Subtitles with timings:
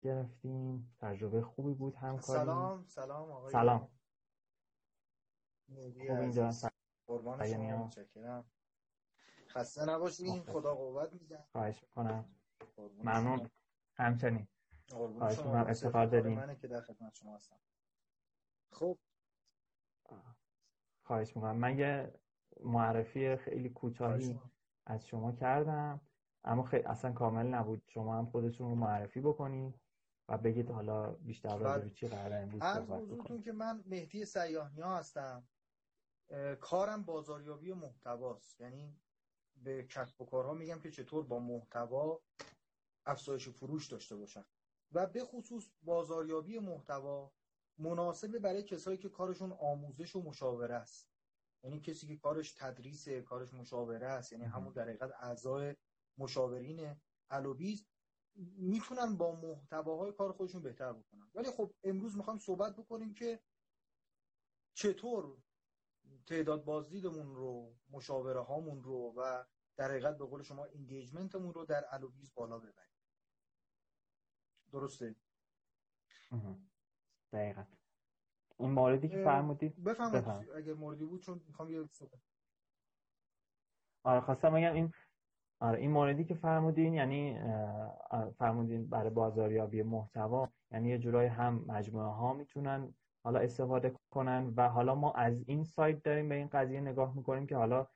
[0.00, 0.94] گرفتیم.
[0.98, 2.38] تجربه خوبی بود همکاری.
[2.38, 3.88] سلام سلام آقای سلام.
[6.06, 6.50] خوب اینجا
[7.06, 7.84] قربان شما.
[7.84, 8.44] متشکرم.
[9.48, 10.42] خسته نباشین.
[10.42, 12.24] خدا قوت میدم خواهش می‌کنم.
[12.78, 13.50] ممنون.
[13.94, 14.48] همچنین.
[14.88, 15.66] خواهش می‌کنم.
[15.68, 17.60] افتخار داریم منه که در خدمت شما هستم.
[18.72, 18.98] خب.
[21.02, 21.56] خواهش می‌کنم.
[21.56, 22.20] من یه
[22.60, 24.40] معرفی خیلی کوتاهی
[24.86, 26.00] از شما کردم.
[26.44, 27.82] اما خیلی اصلا کامل نبود.
[27.86, 29.80] شما هم خودتون رو معرفی بکنید
[30.30, 35.48] و بگید حالا بیشتر راجع به چی قراره امروز صحبت که من مهدی سیاهنیا هستم
[36.60, 38.60] کارم بازاریابی محتواست.
[38.60, 39.00] یعنی
[39.56, 42.20] به کسب و کارها میگم که چطور با محتوا
[43.06, 44.44] افزایش فروش داشته باشن
[44.92, 47.32] و به خصوص بازاریابی محتوا
[47.78, 51.10] مناسبه برای کسایی که کارشون آموزش و مشاوره است.
[51.64, 54.32] یعنی کسی که کارش تدریس کارش مشاوره است.
[54.32, 55.76] یعنی همون در حقیقت اعضای
[56.18, 56.96] مشاورین
[57.30, 57.86] الوبیز
[58.56, 61.30] می‌تونن با محتواهای کار خودشون بهتر بکنن.
[61.34, 63.40] ولی خب امروز می‌خوام صحبت بکنیم که
[64.74, 65.36] چطور
[66.26, 69.44] تعداد بازدیدمون رو مشاوره هامون رو و
[69.76, 72.96] در حقیقت به قول شما انگیجمنتمون رو در الوبیز بالا ببریم.
[74.72, 75.14] درسته؟
[77.32, 77.64] دقیقا.
[78.58, 82.20] این موردی که فرمودید بفهمید اگر موردی بود چون می‌خوام یه صحبت.
[84.02, 84.92] آره خواستم بگم این
[85.60, 87.38] آره این موردی که فرمودین یعنی
[88.38, 92.94] فرمودین برای بازاریابی محتوا یعنی یه جورایی هم مجموعه ها می‌تونن
[93.24, 97.46] حالا استفاده کنن و حالا ما از این سایت داریم به این قضیه نگاه می‌کنیم
[97.46, 97.86] که حالا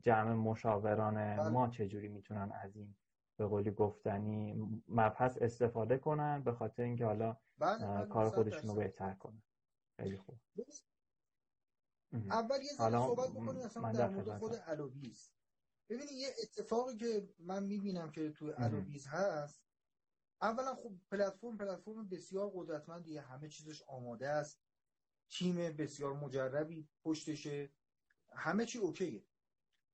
[0.00, 1.48] جمع مشاوران بله.
[1.48, 2.94] ما چجوری می‌تونن از این
[3.36, 8.76] به قولی گفتنی مبحث استفاده کنن به خاطر اینکه حالا بله، بله، کار خودشون رو
[8.76, 9.42] بهتر کنن.
[9.96, 10.38] خیلی خوب.
[12.12, 15.32] اول یه صحبت بکنیم اصلا در مورد خود الوبیز
[15.92, 19.62] ببینید یه اتفاقی که من می‌بینم که توی الوبیز هست
[20.42, 24.60] اولا خب پلتفرم پلتفرم بسیار قدرتمندیه همه چیزش آماده است.
[25.28, 27.72] تیم بسیار مجربی پشتشه.
[28.32, 29.24] همه چی اوکیه.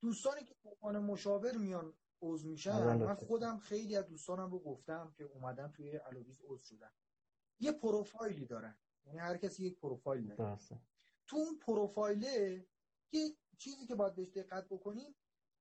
[0.01, 5.25] دوستانی که عنوان مشاور میان عضو میشن من خودم خیلی از دوستانم رو گفتم که
[5.25, 6.91] اومدن توی الوبیز عضو شدن.
[7.61, 8.79] یه پروفایلی دارن.
[9.05, 10.59] یعنی هر کسی یک پروفایل داره.
[11.27, 12.67] تو اون پروفایله
[13.13, 15.15] یه چیزی که باید بهش دقت بکنیم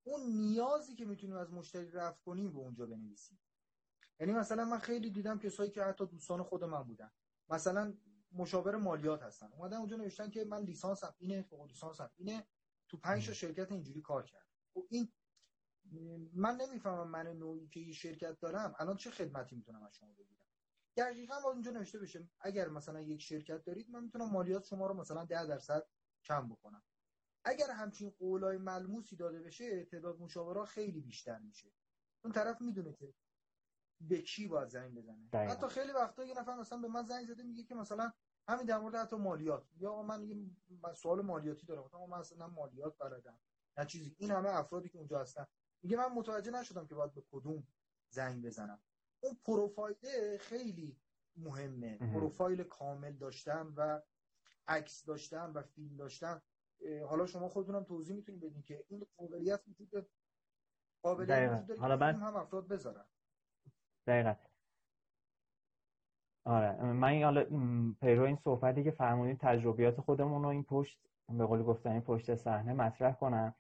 [0.08, 3.40] اون نیازی که می‌تونیم از مشتری رفت کنیم رو اونجا بنویسیم.
[4.20, 7.12] یعنی مثلا من خیلی دیدم کسایی که حتی دوستان خود من بودن.
[7.50, 7.98] مثلا
[8.32, 9.52] مشاور مالیات هستن.
[9.52, 12.48] اومدن اونجا نوشتن که من لیسانسم اینه فوق لیسانسم اینه.
[12.88, 14.46] تو پنج تا شرکت اینجوری کار کردم.
[14.76, 15.14] و خب این
[16.34, 18.76] من نمی‌فهمم من نوعی که این شرکت دارم.
[18.80, 20.46] الان چه خدمتی می‌تونم از شما بگیرم؟
[20.98, 22.30] دقیقا اونجا نوشته بشه.
[22.40, 25.88] اگر مثلا یک شرکت دارید من می‌تونم مالیات شما رو مثلا 10 درصد
[26.24, 26.84] کم بکنم.
[27.48, 31.74] اگر همچین قولای ملموسی داده بشه تعداد مشاورا خیلی بیشتر میشه.
[32.24, 33.14] اون طرف می‌دونه که
[34.02, 35.30] به کی باید زنگ بزنه.
[35.34, 35.54] دقیقا.
[35.54, 38.12] حتی خیلی وقتا یه نفر مثلا به من زنگ زده میگه که مثلا
[38.48, 39.68] همین در مورد حتی مالیات.
[39.78, 40.36] یا من یه
[40.96, 41.86] سوال مالیاتی دارم.
[41.86, 43.40] مثلا من اصلا مالیات بلدم.
[43.78, 44.16] نه چیزی.
[44.18, 45.46] این همه افرادی که اونجا هستن.
[45.84, 47.68] میگه من متوجه نشدم که باید به کدوم
[48.10, 48.82] زنگ بزنم.
[49.20, 51.00] اون پروفایل خیلی
[51.36, 51.98] مهمه.
[52.14, 54.02] پروفایل کامل داشتن و
[54.68, 56.42] عکس داشتن و فیلم داشتن
[57.10, 60.08] حالا شما خودتونم توضیح می‌تونید بدین که این قابلیت وجود
[61.04, 63.06] قابلیت وجود حالا هم افراد بذارن.
[64.08, 64.36] دقیقا.
[66.46, 67.44] آره من حالا
[68.02, 71.00] پیرو این صحبتی که فرمودین تجربیات خودمون رو این پشت
[71.30, 73.56] به قول گفتن این پشت صحنه مطرح کنم.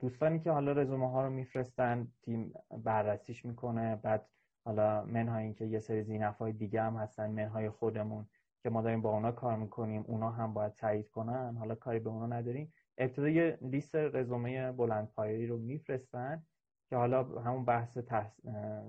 [0.00, 4.28] دوستانی که حالا رزومه ها رو میفرستن تیم بررسیش می‌کنه بعد
[4.64, 8.26] حالا منهای این که یه سری زینف های دیگه هم هستن منهای خودمون.
[8.62, 12.10] که ما داریم با اونا کار می‌کنیم اونا هم باید تایید کنن حالا کاری به
[12.10, 12.72] اونا نداریم.
[12.98, 14.72] ابتدا یه لیست رزومه
[15.16, 16.42] پایه‌ای رو میفرستن
[16.90, 17.98] که حالا همون بحث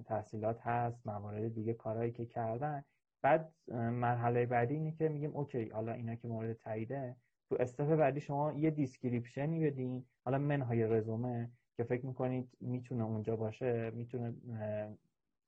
[0.06, 2.84] تحصیلات هست موارد دیگه کارهایی که کردن.
[3.22, 7.16] بعد مرحله بعدی اینه که میگیم اوکی حالا اینا که مورد تاییده
[7.50, 10.06] تو step بعدی شما یه description ی بدین.
[10.26, 14.34] حالا منهای رزومه که فکر می‌کنید می‌تونه اونجا باشه می‌تونه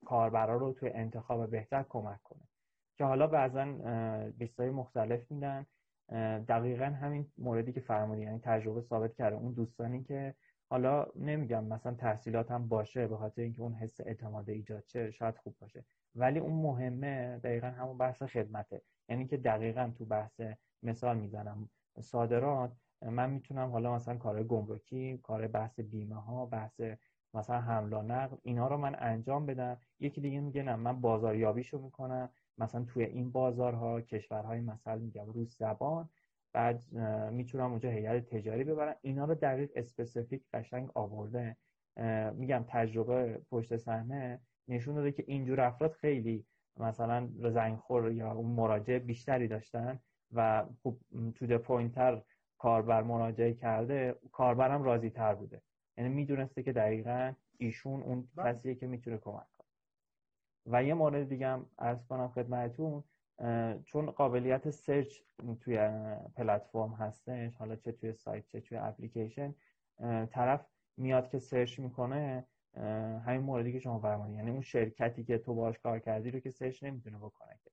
[0.04, 2.42] کاربرا رو توی انتخاب بهتر کمک کنه.
[2.96, 3.64] که حالا بعضا
[4.38, 5.66] لیستای مختلف میدن.
[6.48, 9.36] دقیقا همین موردی که فرمودی یعنی تجربه ثابت کرده.
[9.36, 10.34] اون دوستانی که
[10.70, 15.36] حالا نمیگم مثلا تحصیلات هم باشه به خاطر اینکه اون حس اعتماد ایجاد شه شاید
[15.36, 15.84] خوب باشه.
[16.14, 18.82] ولی اون مهمه دقیقا همون بحث خدمته.
[19.08, 20.40] یعنی که دقیقا تو بحث
[20.82, 21.68] مثال می‌زنم.
[22.00, 22.72] صادرات
[23.02, 26.80] من می‌تونم حالا مثلا کار گمرکی کار بحث بیمه ها بحث
[27.34, 29.76] مثلا حمل و نقل اینا رو من انجام بدم.
[30.00, 32.28] یکی دیگه میگه نه من بازاریابیشو می‌کنم.
[32.58, 36.08] مثلا توی این بازارها کشورهای مثلا میگم روز زبان
[36.52, 36.92] بعد
[37.32, 41.56] می‌تونم اونجا هیئت تجاری ببرم اینا رو دقیق اسپسیفیک قشنگ آورده
[42.34, 48.98] میگم تجربه پشت صحنه نشون داده که اینجور افراد خیلی مثلا زنگخور یا اون مراجع
[48.98, 50.00] بیشتری داشتن
[50.32, 51.00] و خوب
[51.34, 52.22] to point تر
[52.58, 55.62] کاربر مراجعه کرده کاربرم راضی تر بوده
[55.98, 58.28] یعنی می‌دونسته که دقیقا ایشون اون.
[58.38, 59.55] کسیه که می‌تونه کمک
[60.66, 63.04] و یه مورد دیگه هم عرض کنم خدمتتون
[63.84, 65.18] چون قابلیت search
[65.60, 65.78] توی
[66.36, 69.54] پلتفرم هستش حالا چه توی سایت چه توی اپلیکیشن
[70.30, 70.66] طرف
[70.96, 72.46] میاد که سرچ می‌کنه
[73.26, 76.50] همین موردی که شما فرمودید یعنی اون شرکتی که تو باش کار کردی رو که
[76.50, 77.70] سرچ نمی‌تونه بکنه که.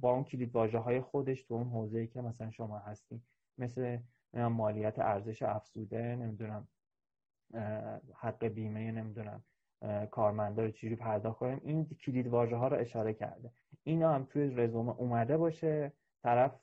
[0.00, 3.22] با اون کلید واژه های خودش تو اون حوزه‌ای که مثلا شما هستی
[3.58, 3.98] مثل
[4.34, 6.68] مالیت ارزش افزوده نمی‌دونم
[8.14, 9.44] حق بیمه نمی‌دونم
[10.10, 13.52] کارمندا رو چجوری پرداخت کنیم؟ این کلید واژه ها رو اشاره کرده.
[13.82, 15.92] اینا هم توی رزومه اومده باشه
[16.22, 16.60] طرف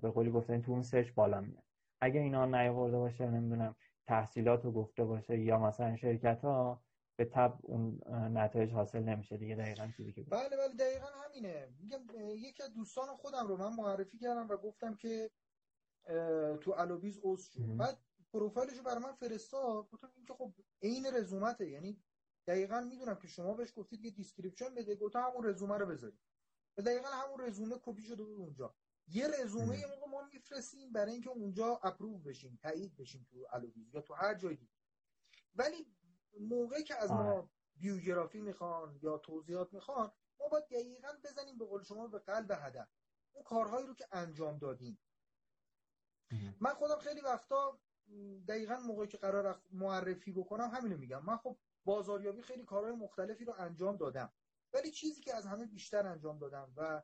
[0.00, 1.64] به قولی گفتن تو اون search بالا میاد.
[2.00, 3.76] اگه اینا نیاورده باشه نمی‌دونم
[4.06, 6.82] تحصیلات رو گفته باشه یا مثلا شرکت ها
[7.16, 11.68] به تبع اون نتایج حاصل نمیشه دیگه دقیقا چیزی که بله بله دقیقا همینه.
[11.80, 11.98] میگم
[12.36, 15.30] یکی از دوستان خودم رو من معرفی کردم و گفتم که
[16.60, 17.98] تو الوبیز عضو شد بعد
[18.32, 19.88] پروفایلش رو برای من فرستاد.
[19.92, 20.52] گفتم این که خب
[20.82, 21.98] عین رزومته یعنی
[22.46, 26.20] دقیقا می‌دونم که شما بهش گفتید یه description بده گفتم همون رزومه رو بذارید.
[26.78, 28.74] و دقیقا همون رزومه کپی شده بود اونجا.
[29.08, 33.94] یه رزومه یه موقع ما میفرستیم برای اینکه اونجا اپروو بشیم تایید بشیم تو الوبیز
[33.94, 34.72] یا تو هر جای دیگه.
[35.54, 35.86] ولی
[36.40, 41.82] موقعی که از ما بیوگرافی می‌خوان یا توضیحات می‌خوان ما باید دقیقا بزنیم به قول
[41.82, 42.88] شما به قلب هدف.
[43.32, 44.98] اون کارهایی رو که انجام دادیم.
[46.60, 47.80] من خودم خیلی وقتا
[48.48, 51.24] دقیقا موقعی که قرار معرفی بکنم همینو میگم.
[51.24, 54.32] من خب بازاریابی خیلی کارهای مختلفی رو انجام دادم.
[54.72, 57.02] ولی چیزی که از همه بیشتر انجام دادم و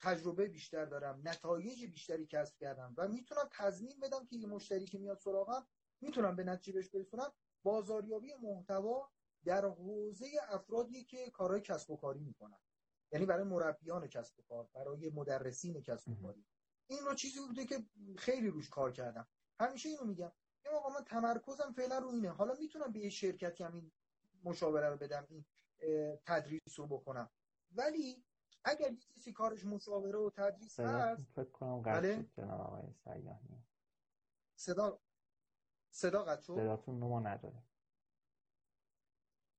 [0.00, 4.98] تجربه بیشتر دارم نتایج بیشتری کسب کردم و می‌تونم تضمین بدم که یه مشتری که
[4.98, 5.66] میاد سراغم
[6.00, 7.32] می‌تونم به نتیجه بهش برسونم
[7.62, 9.10] بازاریابی محتوا
[9.44, 12.58] در حوزه افرادی که کارهای کسب و کاری می‌کنن.
[13.12, 16.46] یعنی برای مربیان کسب و کار برای مدرسین کسب و کاری.
[16.90, 17.86] این رو چیزی بوده که
[18.18, 19.28] خیلی روش کار کردم.
[19.60, 20.32] همیشه اینو میگم.
[20.64, 22.30] یه آقا من تمرکزم فعلا رو اینه.
[22.30, 23.92] حالا می‌تونم به یه شرکتی هم این
[24.44, 25.44] مشاوره رو بدم این
[26.24, 27.30] تدریس رو بکنم.
[27.70, 28.24] ولی
[28.64, 33.66] اگر کسی کارش مشاوره و تدریس هست فکر کنم بله؟ جناب آقای سیانی
[34.54, 35.00] صدا
[35.90, 37.62] صدا قطع شد؟ صداتون نما نداره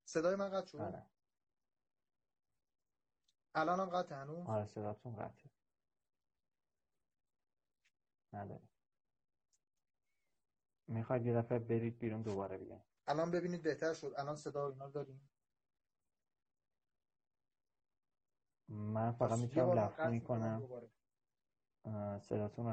[0.05, 1.05] صدای من قطع شد؟ آره
[3.55, 5.51] الانم قطع هنوز؟ آره صداتون قطعه
[8.33, 8.68] نداره
[10.89, 14.13] می‌خواید یه دفعه برید بیرون دوباره بیاین الان ببینید بهتر شد.
[14.17, 15.29] الان صدا اینا داریم.
[18.69, 20.61] من فقط می‌تونم لفظ می‌کنم.
[22.19, 22.71] صداتون رو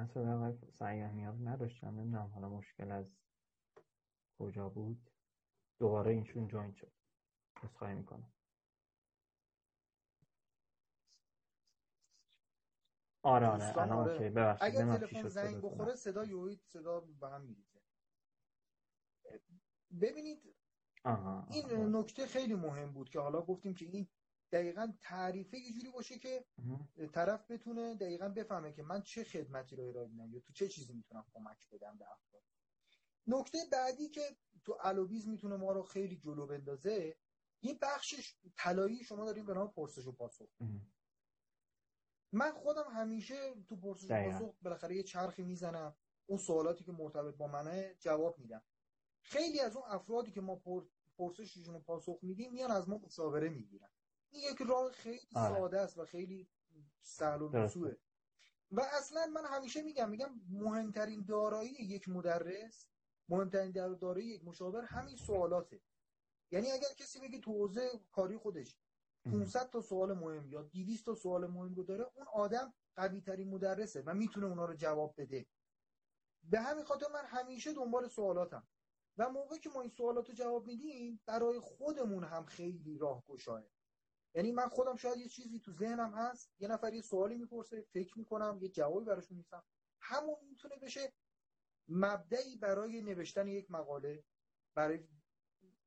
[0.00, 3.16] من صدا سعی نداشتم نمی‌دونم حالا مشکل از
[4.38, 5.10] کجا بود.
[5.78, 6.92] دوباره اینشون جوین شد.
[7.74, 8.32] خواهی می‌کنم.
[13.22, 13.78] آره آره.
[13.78, 14.12] الان آره.
[14.12, 14.28] اوکی.
[14.28, 14.68] ببخشید.
[14.68, 17.80] اگر تلفن زنگ بخوره صدا یوید صدا به هم میریزه.
[20.00, 20.54] ببینید
[21.04, 21.46] آها.
[21.50, 24.08] این نکته خیلی مهم بود که حالا گفتیم که این
[24.52, 26.44] دقیقا تعریفه یه جوری باشه که
[27.12, 30.92] طرف بتونه دقیقا بفهمه که من چه خدمتی رو ارائه میدم یا تو چه چیزی
[30.92, 32.42] می‌تونم کمک بدم به افراد.
[33.26, 37.16] نکته بعدی که تو الوبیز می‌تونه ما رو خیلی جلو بندازه
[37.62, 40.48] یه بخشش طلایی شما داریم به نام پرسش و پاسخ.
[42.32, 45.96] من خودم همیشه تو پرسش و پاسخ بالاخره یه چرخی می‌زنم
[46.26, 48.62] اون سوالاتی که مرتبط با منه جواب میدم.
[49.22, 50.62] خیلی از اون افرادی که ما
[51.16, 53.88] پرسششون رو پاسخ میدیم میان از ما مشاوره می‌گیرن.
[54.30, 55.54] این یک راه خیلی آره.
[55.54, 56.48] ساده است و خیلی
[57.02, 57.68] سهل و
[58.70, 62.86] و اصلا من همیشه میگم میگم مهمترین دارایی یک مدرس
[63.28, 65.80] مهمترین دارایی یک مشاور همین سوالاته.
[66.50, 68.78] یعنی اگر کسی بگه تو حوزه کاری خودش
[69.24, 73.50] 500 تا سوال مهم یا 200 تا سوال مهم رو داره اون آدم قوی ترین
[73.50, 75.46] مدرسه و می‌تونه اونا رو جواب بده.
[76.42, 78.68] به همین خاطر من همیشه دنبال سوالاتم.
[79.18, 83.62] و موقعی که ما این سوالات رو جواب میدیم برای خودمون هم خیلی راهگشاه
[84.34, 88.18] یعنی من خودم شاید یه چیزی تو ذهنم هست یه نفر یه سوالی می‌پرسه فکر
[88.18, 89.64] می‌کنم یه جوابی براش میسم
[90.00, 91.12] همون می‌تونه بشه
[91.88, 94.24] مبدعی برای نوشتن یک مقاله
[94.74, 95.08] برای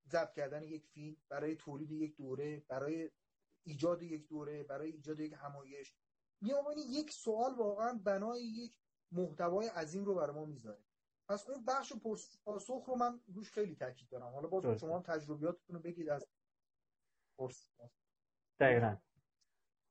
[0.08, 3.12] ضبط کردن یک فیلم برای تولید یک دوره برای
[3.64, 5.96] ایجاد یک دوره برای ایجاد یک همایش.
[6.42, 6.56] یه
[6.90, 8.80] یک سوال واقعا بنای یک
[9.12, 10.84] محتوای عظیم رو برای ما می‌ذاره.
[11.30, 11.94] پس اون بخش
[12.46, 14.34] پاسخ رو من روش خیلی تاکید دارم.
[14.34, 16.28] حالا باز شما تجربیاتتون رو بگید از
[18.60, 18.96] دقیقا.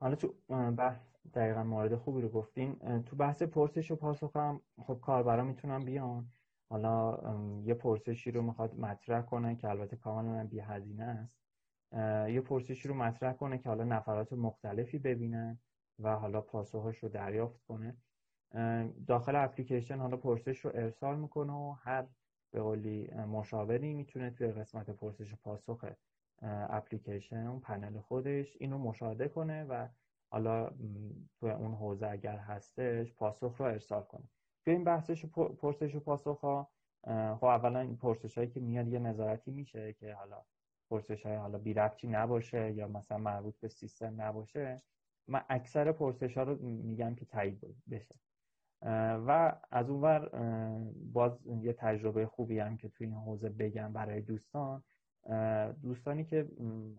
[0.01, 0.35] حالا تو
[0.77, 1.01] بحث
[1.35, 3.03] دقیقا مورد خوبی رو گفتین.
[3.03, 6.33] تو بحث پرسش و پاسخ هم خب کاربرا می‌تونن بیان.
[6.71, 7.19] حالا
[7.65, 11.39] یه پرسشی رو می‌خواد مطرح کنه که البته کاملا بی هزینه است.
[12.29, 15.59] یه پرسشی رو مطرح کنه که حالا نفرات مختلفی ببینن
[15.99, 17.97] و حالا پاسخش رو دریافت کنه.
[19.07, 22.07] داخل اپلیکیشن حالا پرسش رو ارسال می‌کنه و هر
[22.51, 25.85] به قولی مشاوری می‌تونه توی قسمت پرسش و پاسخ
[26.43, 29.89] اپلیکیشن اون پنل خودش اینو مشاهده کنه و
[30.31, 30.71] حالا
[31.41, 34.29] توی اون حوزه اگر هستش پاسخ رو ارسال کنه.
[34.65, 36.71] توی این بحثش پرسش و پاسخ ها
[37.41, 40.45] خب اولا این پرسش هایی که میاد یه نظارتی میشه که حالا
[40.91, 44.83] پرسش های حالا بی ربطی نباشه یا مثلا مربوط به سیستم نباشه.
[45.29, 48.15] من اکثر پرسش ها رو میگم که تایید بشه.
[49.27, 50.29] و از اونور
[51.13, 54.83] باز یه تجربه خوبی هم که توی این حوزه بگم برای دوستان
[55.83, 56.49] دوستانی که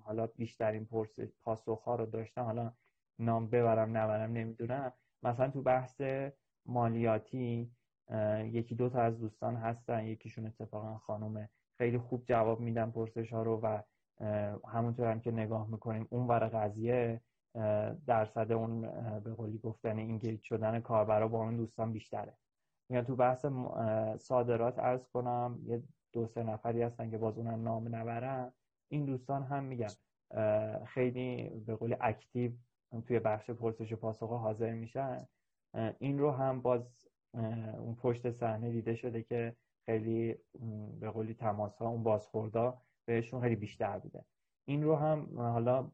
[0.04, 2.72] حالا بیشترین پرسش پاسخ ها رو داشتن حالا
[3.20, 4.94] نام ببرم نبرم نمی‌دونم.
[5.24, 6.02] مثلا تو بحث
[6.66, 7.72] مالیاتی
[8.44, 11.50] یکی دو تا از دوستان هستن یکیشون اتفاقا خانومه.
[11.78, 13.82] خیلی خوب جواب میدن پرسش ها رو و
[14.68, 17.22] همونطور هم که نگاه می‌کنیم اون ور قضیه
[18.08, 18.82] درصد اون
[19.20, 22.34] به قولی گفتن اینگیج شدن کاربرا با اون دوستان بیشتره.
[22.90, 23.46] میگن تو بحث
[24.18, 25.84] صادرات ارز کنم یه
[26.14, 28.54] دو سه نفری هستن که باز اونم نام نبرن
[28.88, 29.92] این دوستان هم میگن
[30.86, 32.52] خیلی به قول اکتیو
[33.08, 35.28] توی بخش پرسش و پاسخ حاضر میشن.
[36.00, 37.08] این رو هم باز
[37.78, 39.56] اون پشت صحنه دیده شده که
[39.86, 40.36] خیلی
[41.00, 44.26] به قولی تماس ها اون بازخوردا بهشون خیلی بیشتر بوده.
[44.66, 45.92] این رو هم حالا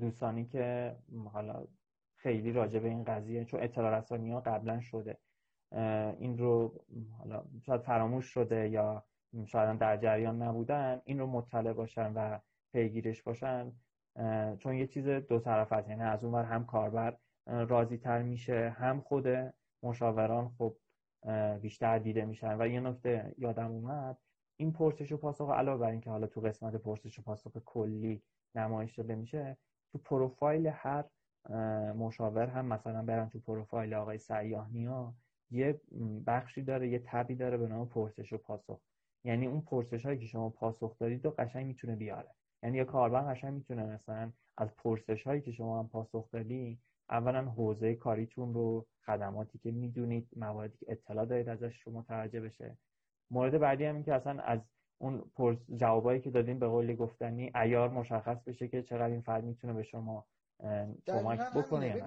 [0.00, 0.96] دوستانی که
[1.32, 1.66] حالا
[2.16, 5.18] خیلی راجع به این قضیه چون اطلاع رسانی ها قبلا شده.
[6.18, 6.84] این رو
[7.18, 9.04] حالا شاید فراموش شده یا
[9.44, 12.38] شاید در جریان نبودن این رو مطلع باشن و
[12.72, 13.72] پیگیرش باشن
[14.58, 15.88] چون یه چیز دو طرف هست.
[15.88, 19.26] یعنی از اون هم کاربر راضی تر میشه هم خود
[19.82, 20.76] مشاوران خب
[21.60, 22.56] بیشتر دیده میشن.
[22.60, 24.18] و یه نکته یادم اومد
[24.56, 28.22] این پرسش و پاسخ علاوه بر اینکه حالا تو قسمت پرسش و پاسخ کلی
[28.54, 29.56] نمایش داده میشه
[29.92, 31.04] تو پروفایل هر
[31.92, 35.14] مشاور هم مثلا برن تو پروفایل آقای سیاه نیا
[35.52, 35.80] یه
[36.26, 38.80] بخشی داره یه تبی داره به نام پرسش و پاسخ.
[39.24, 42.28] یعنی اون پرسش هایی که شما پاسخ دارید و قشنگ می‌تونه بیاره.
[42.62, 46.78] یعنی یه کاربر قشنگ می‌تونه مثلا از پرسش هایی که شما هم پاسخ دادی
[47.10, 52.78] اولا حوزه کاریتون رو خدماتی که می‌دونید مواردی که اطلاع دارید ازش شما متوجه بشه.
[53.30, 54.60] مورد بعدی هم این که اصلا از
[54.98, 55.22] اون
[55.76, 59.82] جوابایی که دادیم به قولی گفتنی ایار مشخص بشه که چقدر این فرد می‌تونه به
[59.82, 60.26] شما
[61.06, 62.04] کمک بکنه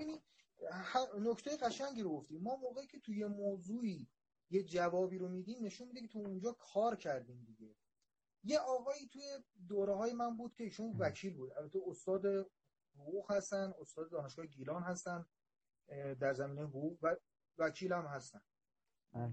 [1.20, 4.08] نکته قشنگی رو گفتیم ما موقعی که توی موضوعی
[4.50, 7.76] یه جوابی رو میدیم نشون میده که تو اونجا کار کردیم دیگه.
[8.44, 11.52] یه آقایی توی دوره های من بود که ایشون وکیل بود.
[11.58, 12.26] البته استاد
[12.96, 15.26] حقوق هستن استاد دانشگاه گیلان هستن
[16.20, 17.16] در زمینه حقوق و
[17.58, 18.42] وکیل هم هستن.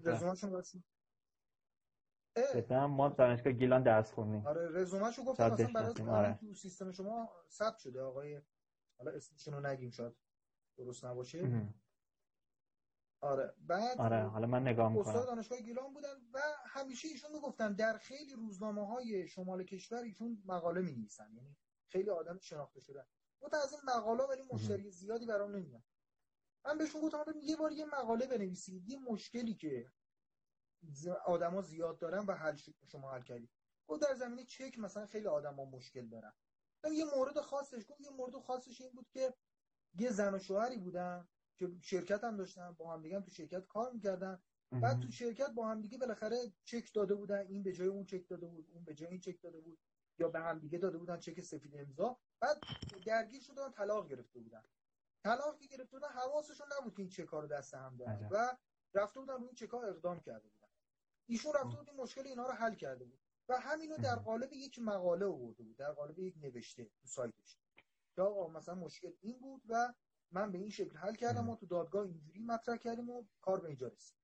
[0.04, 0.82] رزومه‌شون هستن
[2.84, 4.46] ما دانشگاه گیلان درس خوندیم.
[4.46, 6.38] آره رزومه‌شو گفتم مثلا برای آره.
[6.40, 8.42] تو سیستم شما ثبت شده آقای
[8.98, 10.16] حالا اسمشون رو نگیم شاید.
[10.76, 11.72] درست نباشه؟
[13.20, 13.54] آره.
[13.58, 15.06] بعد آره حالا من نگاه می‌کنم.
[15.06, 20.42] استاد دانشگاه گیلان بودن و همیشه ایشون می‌گفتن در خیلی روزنامه های شمال کشور ایشون
[20.44, 21.56] مقاله می نویسن یعنی
[21.88, 23.06] خیلی آدم شناخته شدن.
[23.40, 25.82] گفت از این مقاله ولی مشتری زیادی برام نمیاد.
[26.64, 28.88] من بهشون گفتم یه بار یه مقاله بنویسید.
[28.88, 29.92] یه مشکلی که
[31.24, 33.50] آدما زیاد دارن و حل شما حل کردید
[33.86, 36.32] گفت در زمینه چک مثلا خیلی آدما مشکل دارن.
[36.92, 37.86] یه مورد خاصش.
[37.88, 39.34] گفت یه مورد خاصش این بود که
[39.94, 43.92] یه زن و شوهری بودن که شرکت هم داشتن با هم دیگه تو شرکت کار
[43.92, 44.42] می‌کردن.
[44.70, 48.28] بعد تو شرکت با هم دیگه بالاخره چک داده بودن این به جای اون چک
[48.28, 49.78] داده بود اون به جای این چک داده بود
[50.18, 52.18] یا به هم دیگه داده بودن چک سفید امضا.
[52.40, 52.60] بعد
[53.06, 54.62] درگیر شدن طلاق گرفته بودن.
[55.24, 58.56] طلاق که گرفته بودن حواسشون نبود که این چکا رو دست هم دارن و
[58.94, 60.68] رفته بودن روی این چکا اقدام کرده بودن.
[61.26, 63.20] ایشون رفته بود این مشکل اینا رو حل کرده بود.
[63.48, 67.58] و همینو در قالب یک مقاله آورده بود در قالب یک نوشته تو سایتش.
[68.14, 69.94] که آقا مثلا مشکل این بود و
[70.30, 73.66] من به این شکل حل کردم و تو دادگاه اینجوری مطرح کردیم و کار به
[73.68, 74.16] اینجا رسید.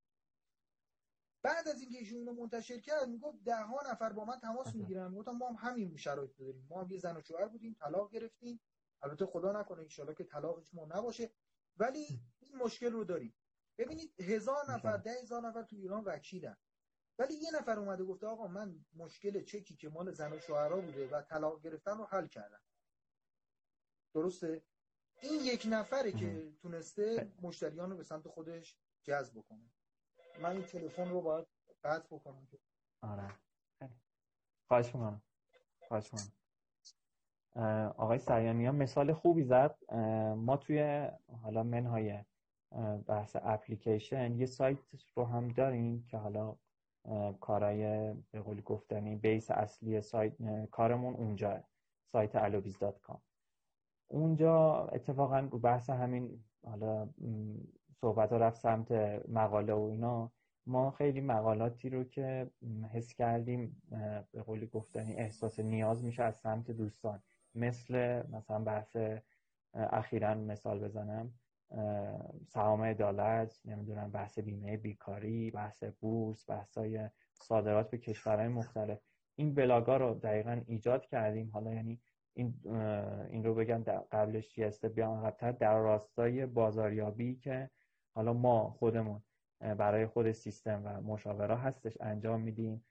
[1.42, 5.14] بعد از اینکه ایشون رو منتشر کرد می‌گفت ده ها نفر با من تماس می‌گیرن.
[5.14, 6.66] گفتم ما هم همین شرایط داریم.
[6.70, 8.60] ما هم یه زن و شوهر بودیم طلاق گرفتیم.
[9.02, 11.30] البته خدا نکنه ان که طلاق ما نباشه.
[11.76, 13.34] ولی این مشکل رو داریم.
[13.78, 16.56] ببینید هزار نفر ده هزار نفر تو ایران وکیلن.
[17.18, 21.08] ولی یه نفر اومده گفته آقا من مشکل چکی که مال زن و شوهرها بوده
[21.08, 22.60] و طلاق گرفتن رو حل کردم.
[24.22, 24.62] درسته؟
[25.22, 29.70] این یک نفره که تونسته مشتریان رو به سمت خودش جذب بکنه.
[30.42, 31.46] من این تلفن رو باید
[31.84, 32.48] قطع بکنم.
[33.02, 33.28] آره.
[34.68, 35.22] خواهش می‌کنم.
[35.88, 36.32] خواهش می‌کنم.
[37.96, 39.92] آقای سریانی ها مثال خوبی زد.
[40.36, 41.08] ما توی
[41.42, 42.24] حالا منهای
[43.06, 44.78] بحث اپلیکیشن یه سایت
[45.16, 46.56] رو هم داریم که حالا
[47.40, 50.32] کارای به قول گفتنی بیس اصلی سایت
[50.70, 51.64] کارمون اونجا
[52.12, 53.27] سایت alobis.com
[54.08, 57.08] اونجا اتفاقا رو بحث همین حالا
[58.00, 58.92] صحبت ها رفت سمت
[59.28, 60.32] مقاله و اینا
[60.66, 62.50] ما خیلی مقالاتی رو که
[62.92, 63.82] حس کردیم
[64.32, 67.22] به قولی گفتنی احساس نیاز میشه از سمت دوستان.
[67.54, 68.96] مثل مثلا بحث
[69.74, 71.32] اخیرا مثال بزنم
[72.46, 78.98] سهام عدالت نمی‌دونم بحث بیمه بیکاری بحث بورس بحثای صادرات به کشورهای مختلف.
[79.36, 81.50] این بلاگا رو دقیقا ایجاد کردیم.
[81.52, 82.00] حالا یعنی
[82.38, 82.54] این
[83.30, 87.70] این رو بگم قبلش یه بیان در راستای بازاریابی که
[88.14, 89.22] حالا ما خودمون
[89.60, 92.84] برای خود سیستم و مشاوره هستش انجام میدیم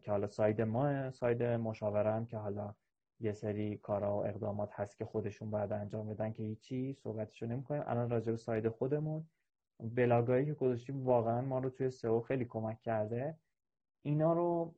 [0.00, 2.74] که حالا side ما side مشاوره هم که حالا
[3.20, 7.82] یه سری کارا و اقدامات هست که خودشون باید انجام بدن که هیچی صحبتشو نمی‌کنیم.
[7.86, 9.28] الان راجع به side خودمون
[9.80, 13.38] بلاگایی که گذاشتیم واقعا ما رو توی سئو خیلی کمک کرده.
[14.02, 14.74] اینا رو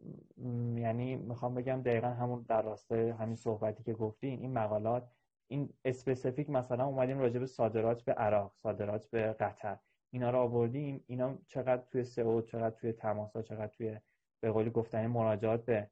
[0.77, 5.09] یعنی می‌خوام بگم دقیقا همون در راستای همین صحبتی که گفتین این مقالات
[5.49, 9.79] این specific مثلا اومدیم راجع به صادرات به عراق صادرات به قطر.
[10.11, 13.99] اینا رو آوردیم اینا چقدر توی سئو چقدر توی تماسا چقدر توی
[14.41, 15.91] به قولی گفتنی مراجعات به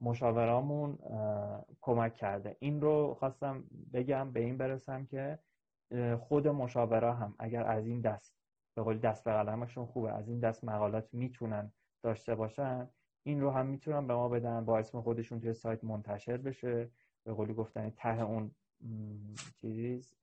[0.00, 0.98] مشاورامون
[1.80, 2.56] کمک کرده.
[2.60, 5.38] این رو خواستم بگم به این برسم که
[6.18, 8.34] خود مشاوره هم اگر از این دست
[8.76, 10.12] به قولی دست به قلمشون خوبه.
[10.12, 12.88] از این دست مقالات می‌تونن داشته باشن
[13.22, 16.90] این رو هم می‌تونن به ما بدن با اسم خودشون توی سایت منتشر بشه.
[17.24, 18.50] به قولی گفتن ته اون
[19.56, 20.14] چیز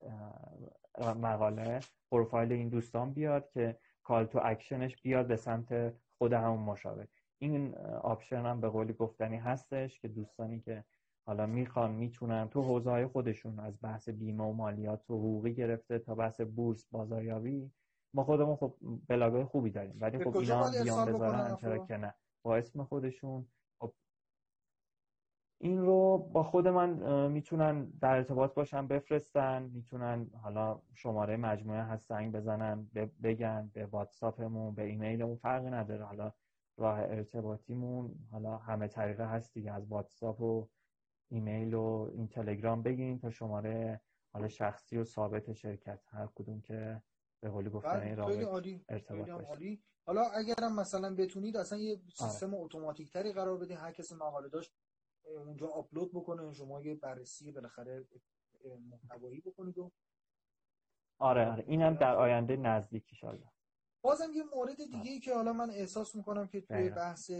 [0.98, 1.80] مقاله
[2.10, 7.06] پروفایل این دوستان بیاد که call to action ش بیاد به سمت خود همون مشاور.
[7.38, 10.84] این option هم به قولی گفتنی هستش که دوستانی که
[11.26, 15.98] حالا می‌خوان می‌تونن تو حوزه های خودشون از بحث بیمه و مالیات و حقوقی گرفته
[15.98, 17.70] تا بحث بورس بازاریابی
[18.14, 18.74] ما خودمون خب
[19.08, 22.14] بلاگای خوبی داریم ولی خب اینا هم بیان بذارن چرا که نه.
[22.42, 23.46] با اسم خودشون.
[23.80, 23.94] خب
[25.60, 32.08] این رو با خود من می‌تونن در ارتباط باشن بفرستن می‌تونن حالا شماره مجموعه هست
[32.08, 32.90] زنگ بزنن
[33.22, 36.04] بگن به واتساپمون به ایمیلمون فرقی نداره.
[36.04, 36.32] حالا
[36.76, 40.68] راه ارتباطیمون حالا همه طریقه هست دیگه از واتساپ و
[41.28, 44.00] ایمیل و این تلگرام بگین تا شماره
[44.32, 47.02] حالا شخصی و ثابت شرکت هر کدوم که
[47.40, 48.30] به قولی گفتن این رابط
[48.88, 49.78] ارتباط باشه.
[50.06, 54.72] حالا اگرم مثلا بتونید اصلا یه سیستم اتوماتیک تری قرار بدین هر کسی مقاله داشت
[55.24, 58.06] اونجا آپلود بکنه شما یه بررسی بالاخره
[58.90, 59.92] محتوایی بکنید و
[61.18, 61.64] آره آره.
[61.66, 63.44] اینم در آینده نزدیک ان
[64.00, 67.30] بازم یه مورد دیگه ای که حالا من احساس می‌کنم که توی بحث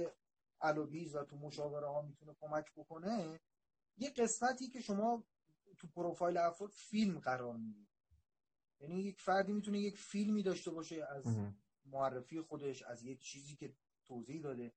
[0.60, 3.40] الوبیز و تو مشاوره ها می‌تونه کمک بکنه
[3.96, 5.24] یه قسمتی که شما
[5.78, 7.87] تو پروفایل افراد فیلم قرار می‌دید.
[8.80, 11.24] یعنی یک فردی می‌تونه یک فیلمی داشته باشه از
[11.84, 14.72] معرفی خودش از یک چیزی که توضیح داده.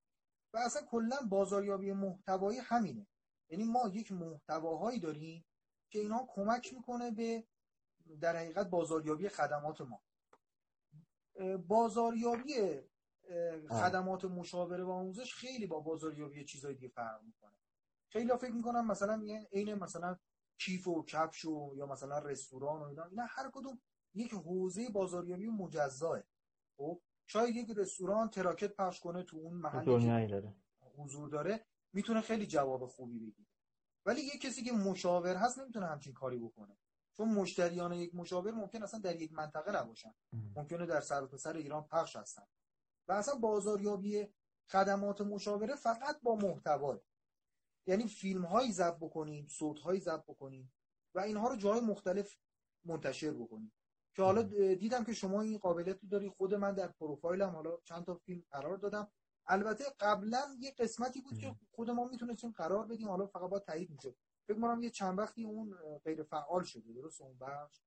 [0.53, 3.07] و اصلا کلا بازاریابی محتوایی همینه.
[3.49, 5.45] یعنی ما یک محتواهایی داریم
[5.89, 7.47] که اینها کمک می‌کنه به
[8.21, 10.03] در حقیقت بازاریابی خدمات ما.
[11.67, 12.81] بازاریابی
[13.69, 17.55] خدمات مشاوره و آموزش خیلی با بازاریابی چیزهای دیگه فرق می‌کنه.
[18.09, 20.17] خیلی فکر می‌کنم مثلا عین مثلا
[20.57, 23.81] کیف و کفش و یا مثلا رستوران و اینا اینا هر کدوم
[24.13, 26.23] یک حوزه بازاریابی مجزاه
[26.77, 30.55] خب شاید یک رستوران تراکت پخش کنه تو اون دنیایی داره.
[30.97, 33.47] حضور داره می‌تونه خیلی جواب خوبی بگیره.
[34.05, 36.77] ولی یک کسی که مشاور هست نمی‌تونه همچین کاری بکنه.
[37.17, 40.13] چون مشتریان یک مشاور ممکن اصلا در یک منطقه نباشن.
[40.55, 42.47] ممکنه در سر ایران پخش هستن.
[43.07, 44.27] و اصلا بازاریابی
[44.71, 47.01] خدمات مشاوره فقط با محتوا
[47.87, 50.73] یعنی فیلم هایی ضبط بکنیم صوت هایی ضبط بکنیم
[51.15, 52.37] و اینها رو جای مختلف
[52.85, 53.71] منتشر بکنیم.
[54.15, 54.41] که حالا
[54.75, 58.43] دیدم که شما این قابلیت رو داری خود من در پروفایلم حالا چند تا فیلم
[58.51, 59.07] قرار دادم.
[59.45, 63.89] البته قبلا یه قسمتی بود که خود ما می‌تونستیم قرار بدیم حالا فقط با تایید
[63.89, 64.15] می‌شد
[64.47, 67.81] فکر کنم یه چند وقتی اون غیر فعال شده درست؟ اون بخش؟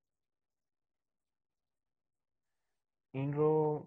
[3.10, 3.86] این رو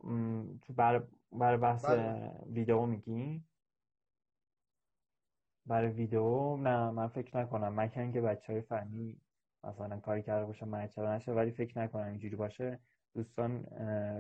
[0.61, 2.31] تو بر برای بحث بله.
[2.45, 3.43] ویدیو میگی؟
[5.65, 7.73] برای ویدیو نه من فکر نکنم.
[7.73, 9.21] من که بچه های فنی
[9.63, 12.79] مثلا کاری کرده باشه من چرا نشه ولی فکر نکنم اینجوری باشه.
[13.15, 13.63] دوستان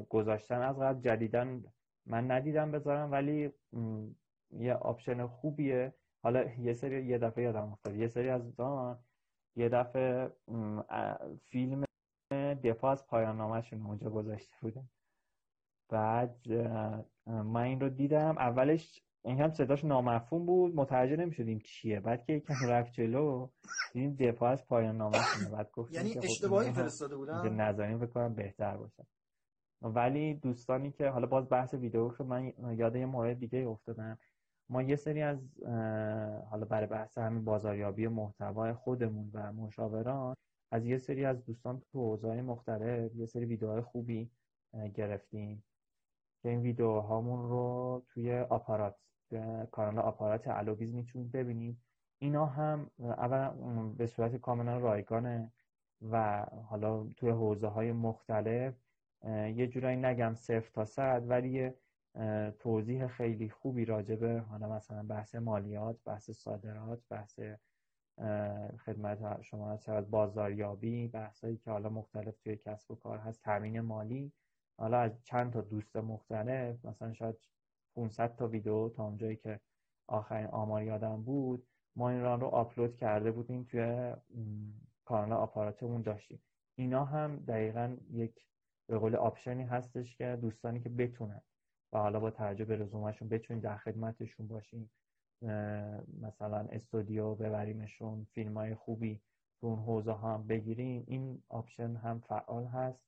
[0.09, 1.63] گذاشتن از قبل جدیدن
[2.05, 3.51] من ندیدم بذارم ولی
[4.51, 5.93] یه آپشن خوبیه.
[6.23, 7.95] حالا یه سری یه دفعه یادم افتاد.
[7.95, 8.99] یه سری از دوستان
[9.55, 10.31] یه دفعه
[11.43, 11.83] فیلم
[12.63, 14.89] دفاع از پایان نامشون اونجا گذاشته بودم.
[15.89, 16.47] بعد
[17.27, 18.37] من این رو دیدم.
[18.37, 20.75] اولش این هم صداش نامفهوم بود.
[20.75, 21.99] متوجه نمی‌شدیم چیه.
[21.99, 23.49] بعد که یکم رفت جلو
[23.93, 25.17] این دفاع از پایان نامه
[25.51, 29.05] بعد گفت یعنی خب اشتباهی فرستاده بودن؟ نظرین بکنم بهتر باشه.
[29.81, 34.17] ولی دوستانی که حالا باز بحث ویدیو شد من یاد یه مورد دیگه افتادم.
[34.69, 35.39] ما یه سری از
[36.49, 40.35] حالا برای بحث همین بازاریابی محتوای خودمون و مشاوران
[40.71, 44.31] از یه سری از دوستان تو حوزه‌های مختلف یه سری ویدیوهای خوبی
[44.93, 45.63] گرفتیم.
[46.41, 48.95] که این ویدیوهامون رو توی آپارات
[49.71, 51.77] کانال آپارات الوویز می‌تونید ببینید
[52.19, 53.49] اینا هم اولا
[53.97, 55.51] به صورت کاملا رایگانه
[56.01, 58.73] و حالا توی حوزه های مختلف
[59.55, 61.75] یه جورایی نگم صفر تا صد ولی یه
[62.59, 67.39] توضیح خیلی خوبی راجبه حالا مثلا بحث مالیات بحث صادرات بحث
[68.85, 74.31] خدمت شما از بازاریابی بحثایی که حالا مختلف توی کسب و کار هست تامین مالی
[74.77, 77.35] حالا از چند تا دوست مختلف مثلا شاید
[77.97, 79.59] 500 تا ویدیو تا اونجایی که
[80.07, 84.13] آخرین آمار یادم بود ما این ران رو آپلود کرده بودیم توی
[85.05, 86.41] کانال آپاراتمون داشتیم.
[86.75, 88.47] اینا هم دقیقا یک
[88.87, 91.41] به قول option ی هستش که دوستانی که بتونن
[91.93, 94.89] و حالا با توجه به رزومهشون بتونید در خدمتشون باشین
[96.21, 99.21] مثلا استودیو ببریمشون فیلم های خوبی
[99.61, 103.07] تو اون حوزه هم بگیریم این option هم فعال هست.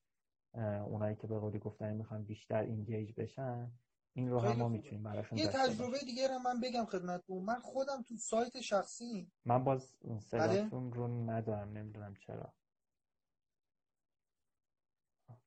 [0.85, 3.71] اونایی که به قولی گفتن می‌خوان بیشتر engage بشن
[4.13, 7.43] این رو هم ما می‌تونیم براشون یه تجربه دیگه رو من بگم خدمتتون.
[7.43, 12.53] من خودم تو سایت شخصی من باز صداتون رو ندارم نمی‌دونم چرا.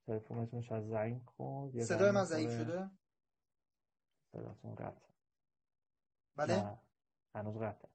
[0.06, 1.82] تلفنتون شاید زنگ خورد.
[1.82, 2.90] صدای من ضعیف شده؟
[4.32, 5.12] صداتون قطع.
[6.36, 6.78] بله؟
[7.34, 7.90] هنوز قطعه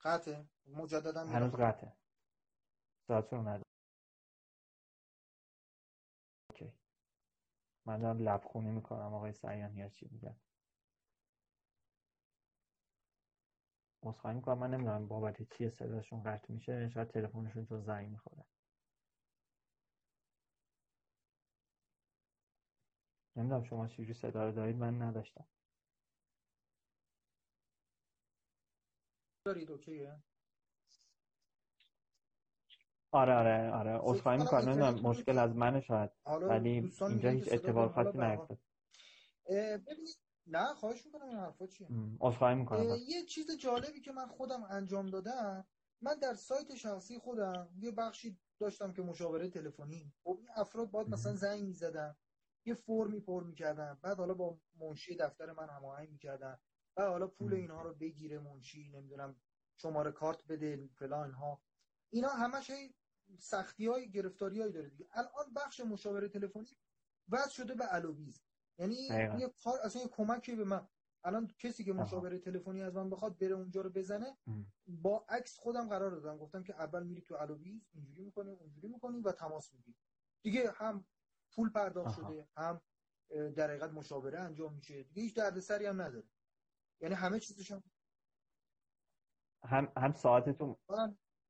[0.00, 1.96] قطعه مجددا هنوز قطعه
[3.06, 3.62] صداتون ندارم
[6.50, 6.72] اوکی
[7.90, 10.36] من دارم لبخونی می‌کنم آقای سعیان یا چی میگن
[14.02, 18.44] مصخواهی می‌کنم من نمی‌دونم بابت چیه صداشون قطع میشه شاید تلفنشون تو زنگ می‌خوره.
[23.36, 25.46] نمی‌دونم شما چجوری صدا رو دارید من نداشتم.
[29.46, 30.22] دارید اوکیه؟
[33.12, 33.98] آره آره آره.
[34.02, 34.68] عذرخواهی می‌کنم.
[34.68, 36.10] نمی‌دونم مشکل از من شاید.
[36.26, 38.58] ولی اینجا هیچ اتفاقاتی نیفتاد
[39.86, 41.88] ببینید نه خواهش می‌کنم این حرفا چیه
[42.20, 42.96] عذرخواهی می‌کنم.
[43.08, 45.66] یه چیز جالبی که من خودم انجام دادم
[46.00, 50.12] من در سایت شخصی خودم یه بخشی داشتم که مشاوره تلفنی.
[50.24, 52.16] خب این افراد باید مثلا زنگ می‌زدن
[52.64, 56.58] یه فرمی پر می‌کردن بعد حالا با منشی دفتر من هماهنگ می‌کردن.
[56.96, 59.36] بعد حالا پول اینها رو بگیره منشی نمی‌دونم
[59.76, 61.62] شماره کارت بده فلان ها
[62.10, 62.70] اینا همش
[63.38, 65.06] سختی های گرفتاری های داره دیگه.
[65.12, 66.66] الان بخش مشاوره تلفنی
[67.28, 68.42] وضع شده به الوویز
[68.78, 68.94] یعنی
[69.38, 70.88] یه کار اصلا یه کمکی به من.
[71.24, 74.38] الان کسی که مشاوره تلفنی از من بخواد بره اونجا رو بزنه
[74.86, 76.38] با عکس خودم قرار دادم.
[76.38, 79.96] گفتم که اول میری تو الوویز اینجوری می‌کنی اونجوری می‌کنی و تماس می‌گیری.
[80.42, 81.06] دیگه هم
[81.52, 82.80] پول پرداخت شده هم
[83.28, 85.02] در حقیقت مشاوره انجام میشه.
[85.02, 86.28] دیگه هیچ دردسری هم نداره.
[87.00, 87.82] یعنی همه چیزش هم
[89.64, 90.76] هم هم ساعتتون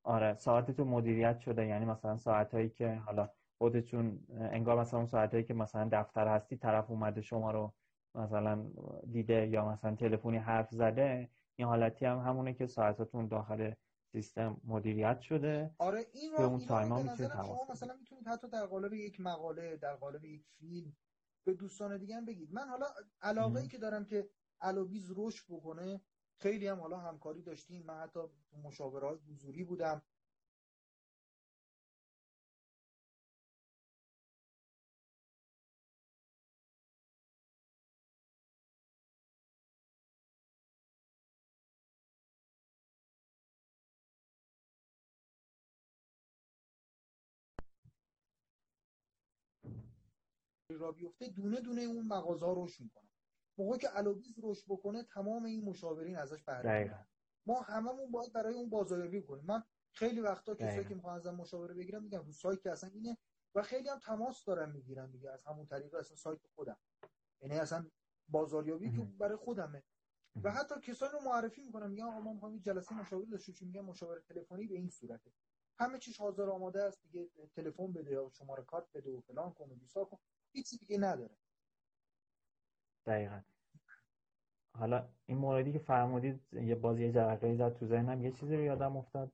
[0.03, 1.65] آره ساعتتون مدیریت شده.
[1.67, 6.91] یعنی مثلا ساعتهایی که حالا خودتون انگار مثلا اون ساعتهایی که مثلا دفتر هستی طرف
[6.91, 7.73] اومده شما رو
[8.15, 8.71] مثلا
[9.11, 13.73] دیده یا مثلا تلفنی حرف زده این حالتی هم همونه که ساعتتون داخل
[14.11, 15.75] سیستم مدیریت شده.
[15.77, 19.95] آره این به اون time ها شما مثلا می‌تونید حتی در قالب یک مقاله در
[19.95, 20.95] قالب یک فیلم
[21.45, 22.53] به دوستان دیگه هم بگید.
[22.53, 22.85] من حالا
[23.21, 24.29] علاقه ای که دارم که
[24.61, 26.01] الوبیز رشد بکنه
[26.39, 27.83] خیلی هم حالا همکاری داشتیم.
[27.85, 28.19] من حتی
[28.51, 30.01] تو مشاورات حضوری بودم.
[50.69, 53.20] را بیفته دونه دونه اون مغازه ها رشد می‌کنن
[53.57, 56.61] موقعی که الوبیز رشد بکنه تمام این مشاورین ازش بهره
[57.45, 59.45] ما هممون باید برای اون بازاریابی کنیم.
[59.45, 63.17] من خیلی وقتا کسایی که می‌خوان ازم مشاوره بگیرم میگم رو سایت که اصلا اینه
[63.55, 66.77] و خیلی هم تماس دارن می‌گیرن دیگه از همون طریق اصلا سایت خودم.
[67.41, 67.85] یعنی اصلا
[68.27, 69.83] بازاریابی که برای خودمه.
[70.43, 73.67] و حتی کسایی رو معرفی می‌کنم میگم آقا ما می‌خوایم جلسه مشاوره داشته باشیم.
[73.67, 75.31] میگم مشاوره تلفنی به این صورته.
[75.79, 79.71] همه چیز حاضر آماده است دیگه تلفن بده یا شماره کارت بده و فلان کن
[79.71, 80.17] و بیسار کن.
[80.51, 81.37] هیچ دیگه نداره.
[83.05, 83.41] دقیقا.
[84.77, 88.63] حالا این موردی که فرمودید یه بازی یه جرقه زد تو ذهنم یه چیزی رو
[88.63, 89.31] یادم افتاد.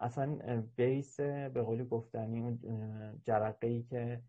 [0.00, 2.58] اصلا بیس به قولی گفتنی اون
[3.24, 4.22] جرقه ای که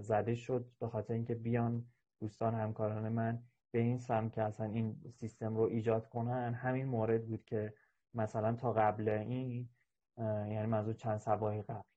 [0.00, 1.86] زده شد به خاطر اینکه بیان
[2.20, 6.54] دوستان همکاران من به این سمت که اصلا این سیستم رو ایجاد کنن.
[6.54, 7.74] همین مورد بود که
[8.14, 9.68] مثلا تا قبل این
[10.18, 11.87] یعنی منظور چند سباهی قبل.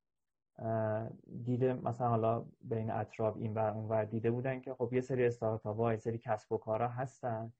[1.43, 5.25] دیده مثلا حالا بین اطراف این ور اون ور دیده بودن که خب یه سری
[5.25, 7.53] استارتاپ ها یه سری کسب و کارها هستن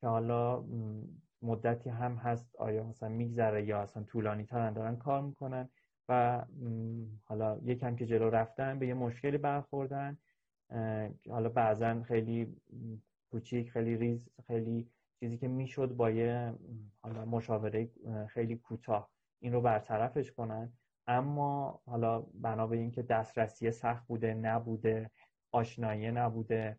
[0.00, 0.64] که حالا
[1.42, 5.68] مدتی هم هست آیا مثلا میگذره یا اصلا طولانی ترن دارن کار می‌کنن
[6.08, 6.44] و
[7.24, 10.18] حالا یکم که جلو رفتن به یه مشکلی برخوردن
[11.30, 12.56] حالا بعضا خیلی
[13.30, 14.90] کوچیک خیلی ریز خیلی
[15.20, 16.54] چیزی که می‌شد با یه
[17.02, 17.90] حالا مشاوره
[18.28, 19.10] خیلی کوتاه.
[19.40, 20.72] این رو برطرفش کنن.
[21.06, 25.10] اما حالا بنا به اینکه دسترسی سخت بوده نبوده
[25.52, 26.78] آشنایی نبوده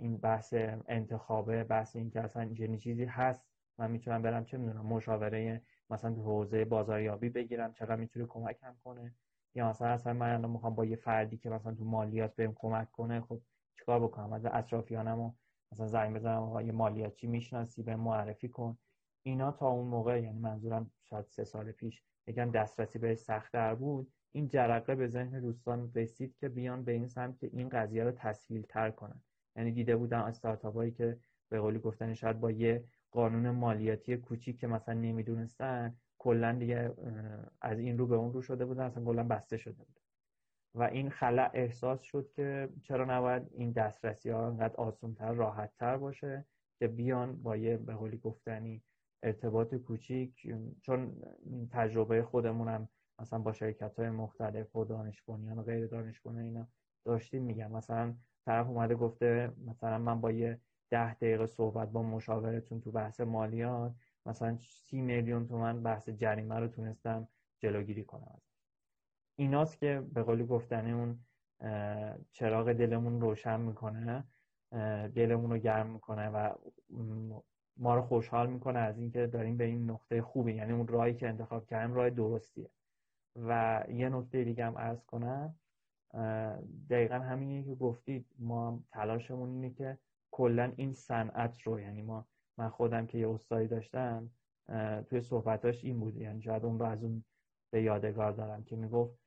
[0.00, 0.54] این بحث
[0.88, 3.44] انتخابه بحث اینکه اصلا چنین چیزی هست.
[3.78, 9.14] من می‌تونم برم چه می‌دونم مشاوره مثلا تو حوزه بازاریابی بگیرم چقدر می‌تونه کمکم کنه.
[9.54, 13.20] یا مثلا اصلا من می‌خوام با یه فردی که مثلا تو مالیات بهم کمک کنه
[13.20, 13.40] خب
[13.78, 15.32] چیکار بکنم؟ از اطرافیانمو
[15.72, 18.78] مثلا زنگ بزنم یه مالیاتچی می‌شناسی؟ به معرفی کن.
[19.22, 24.12] اینا تا اون موقع یعنی منظورم شاید سه سال پیش یکم دسترسی بهش سختتر بود
[24.32, 28.12] این جرقه به ذهن دوستان رسید که بیان به این سمت که این قضیه رو
[28.12, 29.22] تسهیل تر کنن.
[29.56, 34.58] یعنی دیده بودن استارتاپ هایی که به قولی گفتن شاید با یه قانون مالیاتی کوچیک
[34.58, 36.92] که مثلا نمی‌دونستن کلا دیگه
[37.60, 40.00] از این رو به اون رو شده بودن اصلا کلا بسته شده بود.
[40.74, 46.44] و این خلع احساس شد که چرا نباید این دسترسی ها انقدر آسونتر راحتتر باشه
[46.78, 48.82] که بیان با یه به قولی گفتنی
[49.22, 51.22] ارتباط کوچیک چون
[51.70, 56.68] تجربه خودمونم مثلا با شرکت های مختلف و دانش و غیر دانش اینا
[57.04, 57.70] داشتیم میگم.
[57.72, 58.14] مثلا
[58.46, 63.94] طرف اومده گفته مثلا من با یه ده دقیقه صحبت با مشاورتون تو بحث مالیات
[64.26, 68.40] مثلا سی میلیون تومن بحث جریمه رو تونستم جلوگیری کنم
[69.36, 71.18] ایناست که به قولی گفتنی اون
[72.32, 74.24] چراغ دلمون روشن می‌کنه
[75.14, 76.54] دلمون رو گرم می‌کنه و
[77.76, 81.28] ما رو خوشحال می‌کنه از اینکه داریم به این نقطه خوبی یعنی اون راهی که
[81.28, 82.70] انتخاب کردیم راه درستیه.
[83.36, 85.54] و یه نکته دیگه هم ارز کنم
[86.90, 88.26] دقیقا همینی که گفتید.
[88.38, 89.98] ما تلاشمون اینه که
[90.30, 92.26] کلا این صنعت رو یعنی ما
[92.58, 94.30] من خودم که یه استادی داشتم
[95.06, 96.16] توی صحبتاش این بود.
[96.16, 97.24] یعنی شاید اون رو از اون
[97.70, 99.18] به یادگار دارم که می‌گفت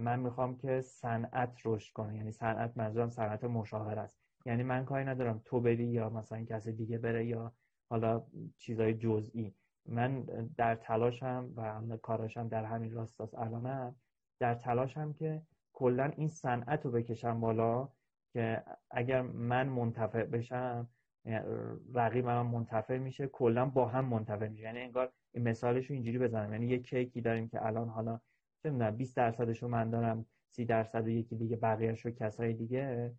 [0.00, 4.18] من می‌خوام که صنعت رشد کنه یعنی صنعت منظورم صنعت مشاور است.
[4.46, 7.52] یعنی من کاری ندارم تو بری یا مثلا کسی دیگه بره یا
[7.90, 8.22] حالا
[8.56, 9.54] چیزای جزئی.
[9.86, 10.22] من
[10.56, 13.94] در تلاشم و کاراشم در همین راستاست الانم
[14.40, 17.88] در تلاشم که کلا این صنعت رو بکشم بالا
[18.32, 20.88] که اگر من منتفع بشم
[21.94, 24.64] رقیب من منتفع میشه کلا با هم منتفع میشه.
[24.64, 26.52] یعنی انگار این مثالش رو اینجوری بزنم.
[26.52, 28.20] یعنی یه کیکی داریم که الان حالا
[28.62, 32.52] چه می‌دونم 20 درصدش رو من دارم 30 درصد و یکی دیگه بقیه‌اش رو کسای
[32.52, 33.14] دیگه.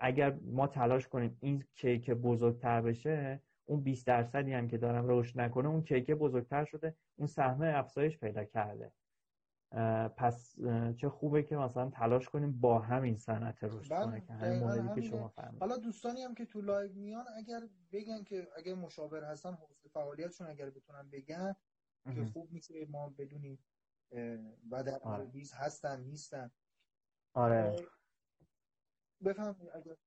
[0.00, 5.40] اگر ما تلاش کنیم این کیک بزرگتر بشه اون 20 درصدی هم که دارم رشد
[5.40, 8.92] نکنه اون کیک بزرگتر شده اون سهم افزایش پیدا کرده.
[10.16, 10.56] پس
[10.96, 15.00] چه خوبه که مثلا تلاش کنیم با همین صنعت رشد بله، کنه که همین موردی
[15.00, 17.60] که شما فرمودید حالا دوستانی هم که تو live میان اگر
[17.92, 21.56] بگن که اگر مشاور هستن حوزه فعالیتشون اگر بتونن بگن
[22.14, 23.58] که خوب نیست ما بدونیم
[24.70, 25.30] و در آره.
[25.54, 26.50] هستن نیستن.
[27.34, 27.76] آره.
[29.24, 29.56] بفهم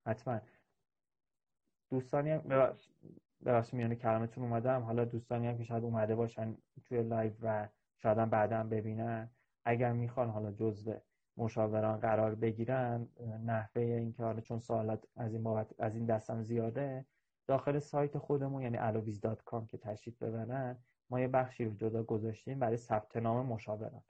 [0.05, 0.41] حتما.
[1.89, 2.73] دوستانی هم
[3.45, 4.81] ببخشید میانه کلامتون اومدم.
[4.81, 9.29] حالا دوستانی هم که شاید اومده باشن توی live و شاید هم بعدا ببینن.
[9.65, 10.97] اگر می‌خوان حالا جزء
[11.37, 13.07] مشاوران قرار بگیرن
[13.45, 17.05] نحوه اینکه حالا چون سوالات از این بابت از این دستم زیاده
[17.47, 20.77] داخل سایت خودمون یعنی aloviz.com که تشریف ببرن
[21.09, 24.03] ما یه بخشی رو جدا گذاشتیم برای ثبت نام مشاوران.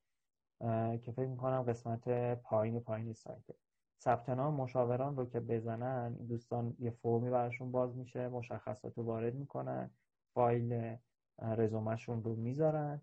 [0.98, 2.10] که فکر می‌کنم قسمت
[2.42, 3.56] پایین پایین سایته.
[3.99, 9.36] ثبت نام مشاوران رو که بزنن دوستان یه فرمی براشون باز میشه مشخصات رو وارد
[9.36, 9.91] می‌کنن
[10.33, 10.97] فایل
[11.41, 13.01] رزومهشون رو می‌ذارن.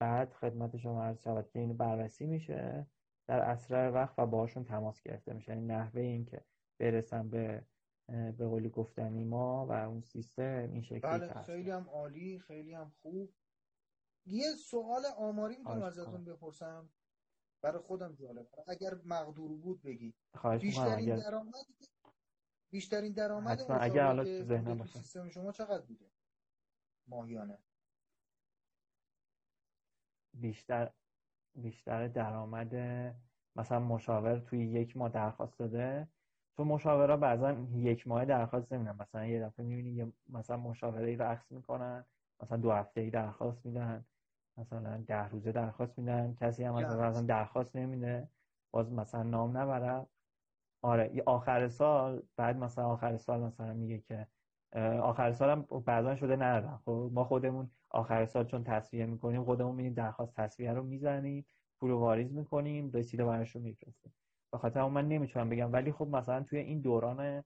[0.00, 2.86] بعد خدمت شما عرض شود که این بررسی میشه
[3.26, 5.52] در اسرع وقت و باشون تماس گرفته میشه.
[5.52, 6.44] یعنی نحوه این که
[6.80, 7.64] برسن به
[8.08, 12.92] به قولی گفتنی ما و اون سیستم این شکلی بله خیلی هم عالی خیلی هم
[13.02, 13.34] خوب.
[14.26, 16.88] یه سوال آماری می‌تونم ازتون بپرسم.
[17.64, 18.46] برای خودم جالب.
[18.68, 20.14] اگر مقدور بود بگی.
[20.60, 21.54] بیشترین درآمد
[22.70, 26.04] بیشترین درآمد اگر حالا تو سیستم شما چقدر بوده؟
[27.06, 27.58] ماهیانه.
[30.34, 30.90] بیشتر
[31.54, 32.74] بیشتر درآمد
[33.56, 36.08] مثلا مشاور توی یک ماه درخواست داده.
[36.56, 38.96] تو مشاورا بعضا یک ماه درخواست نمیدن.
[39.00, 42.04] مثلا یه دفعه می‌بینی مثلا مشاوره ای رو می‌کنن
[42.42, 44.04] مثلا دو هفته ای درخواست میدن.
[44.56, 46.34] مثلا ده روزه درخواست میدن.
[46.40, 48.28] کسی هم مثلا درخواست نمیده.
[48.70, 50.06] باز مثلا نام نبره.
[50.82, 54.26] آره آخر سال بعد مثلا آخر سال مثلا میگه که
[55.00, 56.76] آخر سال هم بعضا شده ندادن.
[56.76, 61.46] خب ما خودمون آخر سال چون تصویه می‌کنیم خودمون میریم درخواست تصویه رو می‌زنیم
[61.80, 64.14] پول رو واریز می‌کنیم رسید برش رو میفرستیم.
[64.52, 65.72] به خاطر من نمی‌تونم بگم.
[65.72, 67.44] ولی خب مثلا توی این دوران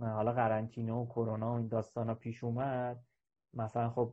[0.00, 3.05] حالا قرنطینه و کرونا و این داستان ها پیش اومد.
[3.56, 4.12] مثلا خب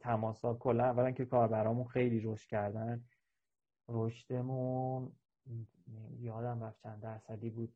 [0.00, 3.04] تماسا کلا اولا که کاربرامون خیلی رشد کردن.
[3.88, 5.12] رشدمون
[6.18, 7.74] یادم رفت چند درصدی بود.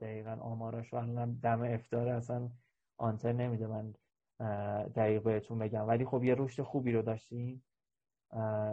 [0.00, 2.48] دقیقا آماراش رو دم افتاره اصلا
[2.96, 3.66] آنتر نمیده.
[3.66, 3.94] من
[4.88, 5.88] دقیق بهتون بگم.
[5.88, 7.64] ولی خب یه رشد خوبی رو داشتیم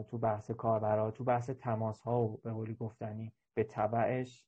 [0.07, 3.33] تو بحث کاربرا تو بحث تماس ها و به قولی گفتنی.
[3.53, 4.45] به طبعش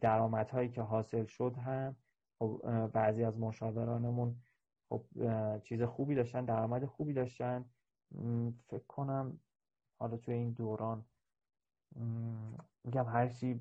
[0.00, 1.96] درآمدهایی که حاصل شد هم
[2.38, 2.60] خب
[2.92, 4.36] بعضی از مشاورانمون
[4.88, 5.04] خب
[5.62, 7.64] چیز خوبی داشتن درآمد خوبی داشتن.
[8.68, 9.40] فکر کنم
[9.98, 11.04] حالا توی این دوران
[12.84, 13.60] میگم هر چی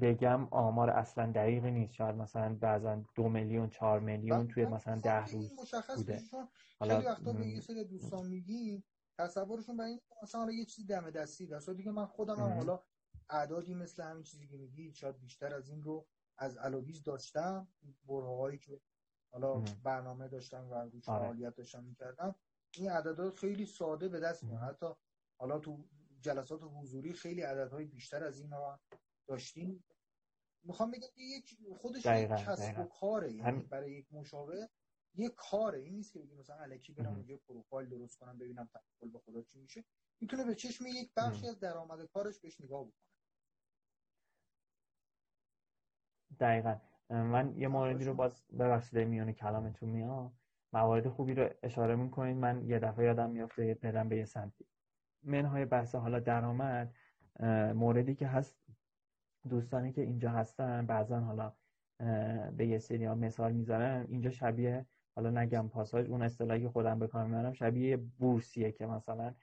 [0.00, 1.92] بگم آمار اصلا دقیقی نیست.
[1.92, 6.20] شاید مثلا بعضا دو میلیون چهار میلیون توی مثلا ده روز بوده.
[6.80, 8.84] حالا خیلی وقتا به یه سری دوستان میگیم
[9.18, 12.82] تصورشون برای این مثلا یه چیزی دم دستی در دیگه من خودم هم حالا
[13.30, 16.06] اعدادی مثل همین چیزی که میگی شاید بیشتر از این رو
[16.38, 17.68] از الویز داشتم.
[18.08, 18.80] برهایی که
[19.30, 21.24] حالا برنامه داشتم و روش آره.
[21.24, 22.34] فعالیت داشتم می‌کردم.
[22.76, 24.62] این عددات خیلی ساده به دست میاد.
[24.62, 24.86] حتی
[25.40, 25.88] حالا تو
[26.20, 28.78] جلسات حضوری خیلی عددهای بیشتر از این رو
[29.26, 29.84] داشتیم.
[30.62, 34.68] می‌خوام بگم یک خودش یک کسب و کاره یعنی برای یک مشاور
[35.14, 35.78] یه کاره.
[35.78, 39.42] این نیست که بگیم مثلا الکی برم یه پروفایل درست کنم ببینم تحول به خدا
[39.42, 39.84] چی میشه.
[40.20, 43.08] می‌تونه به چشم یک بخشی از درآمد کارش بهش نگاه بکنه.
[46.40, 46.80] دقیقا.
[47.10, 50.32] من یه موردی رو باز ببخشید میونه کلامتون میاد
[50.72, 54.64] موارد خوبی رو اشاره می‌کنید من یه دفعه یادم میافته برم به یه سمتی.
[55.22, 56.94] منهای بحث حالا درآمد
[57.74, 58.56] موردی که هست
[59.48, 61.52] دوستانی که اینجا هستن بعضا حالا
[62.56, 64.06] به یه سری ها مثال می‌زنن.
[64.08, 69.34] اینجا شبیه حالا نگم پاساژ اون اصطلاحی خودم به کار می‌برم شبیه بورسیه که مثلا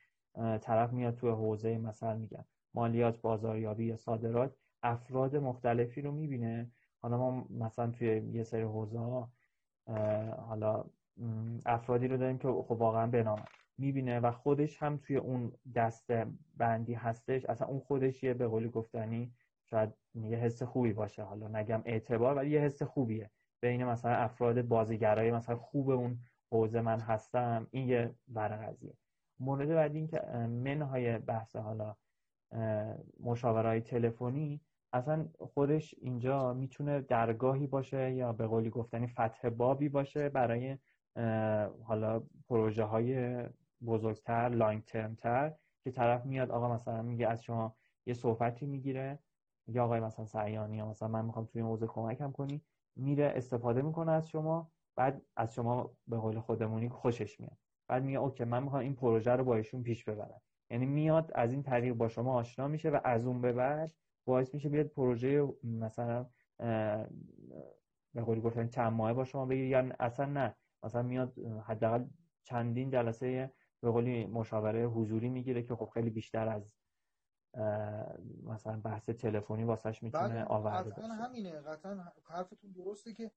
[0.61, 6.71] طرف میاد تو حوزه مثلا میگم مالیات بازاریابی یا صادرات افراد مختلفی رو می‌بینه.
[7.05, 8.99] حالا ما مثلا توی یه سری حوزه
[10.47, 10.83] حالا
[11.65, 13.45] افرادی رو داریم که خب واقعا بنامن
[13.77, 16.11] می‌بینه و خودش هم توی اون دست
[16.57, 21.23] بندی هستش اصلا اون خودش یه به قولی گفتنی شاید یه حس خوبی باشه.
[21.23, 23.29] حالا نگم اعتبار ولی یه حس خوبیه.
[23.61, 26.19] بین مثلا افراد بازیگرای مثلا خوب اون
[26.51, 28.93] حوزه من هستم این یه بر قضیه
[29.39, 31.95] مورد بعدی این که منهای بحث حالا
[33.19, 34.61] مشاورهای تلفنی
[34.95, 40.77] اصلا خودش اینجا می‌تونه درگاهی باشه یا به قولی گفتنی فتح بابی باشه برای
[41.83, 43.37] حالا پروژه های
[43.85, 45.53] بزرگتر لانگ ترم تر
[45.83, 49.19] که طرف میاد آقا مثلا میگه از شما یه صحبتی می‌گیره
[49.67, 52.61] یا آقای مثلا سعیانی یا مثلا من می‌خوام توی این حوزه کمکم کنی
[52.95, 57.57] میره استفاده می‌کنه از شما بعد از شما به قول خودمونی خوشش میاد.
[57.87, 60.41] بعد میگه اوکی من می‌خوام این پروژه رو با ایشون پیش ببرم.
[60.69, 63.91] یعنی میاد از این طریق با شما آشنا میشه و از اون به بعد
[64.25, 66.29] باعث میشه بیاد پروژه مثلا
[68.13, 70.55] به قول گفتن چند ماه با شما بگیره یا اصلا نه.
[70.83, 72.05] مثلا میاد حداقل
[72.43, 76.75] چندین جلسه به قولی مشاوره حضوری می‌گیره که خب خیلی بیشتر از
[78.43, 81.61] مثلا بحث تلفنی واسش می‌تونه آورده قطعا همینه.
[81.61, 83.31] قطعا حرفتون درسته که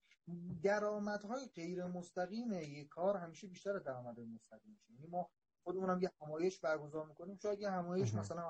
[0.62, 4.92] درآمدهای غیر مستقیم یک کار همیشه بیشتر از درآمد مستقیم میشه.
[4.92, 5.28] یعنی ما
[5.64, 7.36] خودمون هم یه همایش برگزار می‌کنیم.
[7.36, 8.48] شاید یه همایش مثلا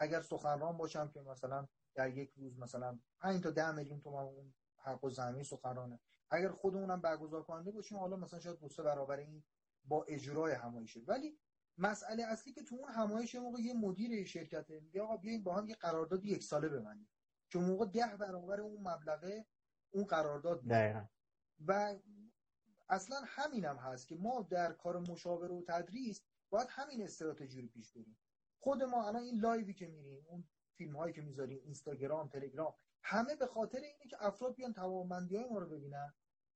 [0.00, 4.54] اگر سخنران باشم که مثلا در یک روز مثلا 5 تا 10 میلیون تومان اون
[4.76, 6.00] حق و زمین سخنرانه.
[6.30, 9.44] اگر خودمونم برگزار کننده باشیم حالا مثلا شاید دو سه برابر این
[9.84, 11.00] با اجرای همایشه.
[11.00, 11.38] ولی
[11.78, 14.80] مسئله اصلی که تو اون همایش موقع یه مدیر شرکته.
[14.80, 17.08] میگه آقا بیاین با هم یه قرارداد یک ساله ببندیم.
[17.50, 19.46] که موقع ده برابر اون مبلغه
[19.90, 21.04] اون قرارداد دقیقا.
[21.66, 21.98] و
[22.88, 27.68] اصلا همینم هم هست که ما در کار مشاوره و تدریس باید همین استراتژی رو
[27.68, 28.18] پیش بریم.
[28.60, 30.44] خود ما الان این لایوی که میریم اون
[30.76, 35.48] فیلم هایی که می‌ذاریم اینستاگرام تلگرام همه به خاطر اینه که افراد بیان توانمندی های
[35.48, 36.14] ما رو ببینن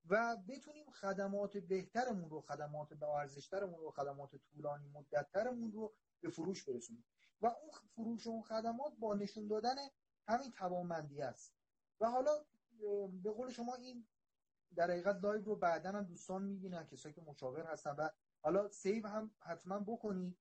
[0.09, 6.65] و بتونیم خدمات بهترمون رو خدمات با ارزشترمون رو خدمات طولانی مدتترمون رو به فروش
[6.65, 7.05] برسونیم.
[7.41, 9.75] و اون فروش اون خدمات با نشون دادن
[10.29, 11.55] همین توانمندی است.
[12.01, 12.31] و حالا
[13.23, 14.07] به قول شما این
[14.77, 18.09] در حقیقت live رو بعدا هم دوستان می‌بینن کسایی که مشاور هستن و
[18.41, 20.39] حالا save هم حتما بکنید.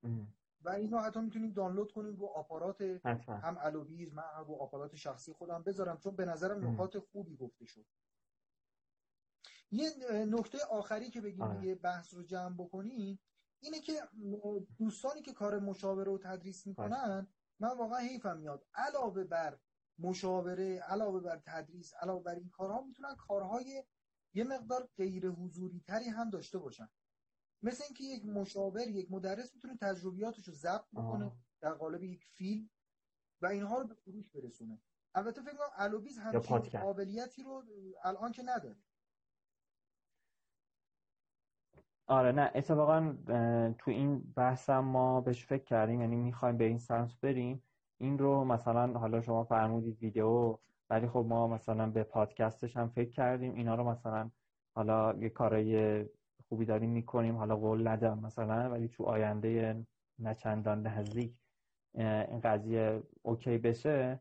[0.64, 2.82] و اینو حتی می‌تونیم دانلود کنیم رو آپارات
[3.28, 7.66] هم الوبیز من هم رو آپارات شخصی خودم بذارم چون به نظرم نکات خوبی گفته
[7.66, 7.86] شد.
[9.72, 9.89] یه
[10.26, 11.66] نکته آخری که بگیم آره.
[11.66, 13.20] یه بحث رو جمع بکنیم
[13.59, 14.01] اینه که
[14.78, 17.28] دوستانی که کار مشاوره و تدریس می‌کنن
[17.59, 18.66] من واقعا حیفم میاد.
[18.76, 19.59] علاوه بر
[19.99, 23.84] مشاوره علاوه بر تدریس علاوه بر این کارها می‌تونن کارهای
[24.34, 26.89] یه مقدار غیر حضوری تری هم داشته باشن.
[27.64, 32.70] مثل اینکه یک مشاور یک مدرس می‌تونه تجربیاتش رو ضبط بکنه در قالب یک فیلم
[33.41, 34.80] و اینها رو به فروش برسونه.
[35.16, 37.64] البته فکر کنم الوبیز همچین قابلیتی رو
[38.03, 38.76] الان که نداره.
[42.07, 43.18] آره نه اتفاقا
[43.78, 47.64] تو این بحثم ما بهش فکر کردیم یعنی می‌خوایم به این سمت بریم.
[47.97, 50.57] این رو مثلا حالا شما فرمودید ویدیو
[50.89, 53.53] ولی خب ما مثلا به پادکستش هم فکر کردیم.
[53.53, 54.32] اینا رو مثلا
[54.76, 56.05] حالا یه کارای
[56.54, 57.36] خوبی داریم می‌کنیم.
[57.36, 59.86] حالا قول ندم مثلا ولی تو آینده
[60.20, 61.34] نچندان نزدیک
[61.95, 64.20] این قضیه اوکی بشه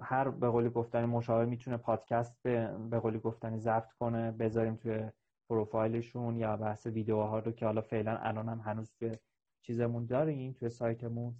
[0.00, 5.10] هر به قولی گفتن مشاور می‌تونه پادکست به, به قولی گفتن ضبط کنه بذاریم توی
[5.48, 9.16] پروفایلشون یا بحث ویدیوها رو که حالا فعلا الان هم هنوز توی
[9.62, 11.34] چیزمون داریم توی سایتمون.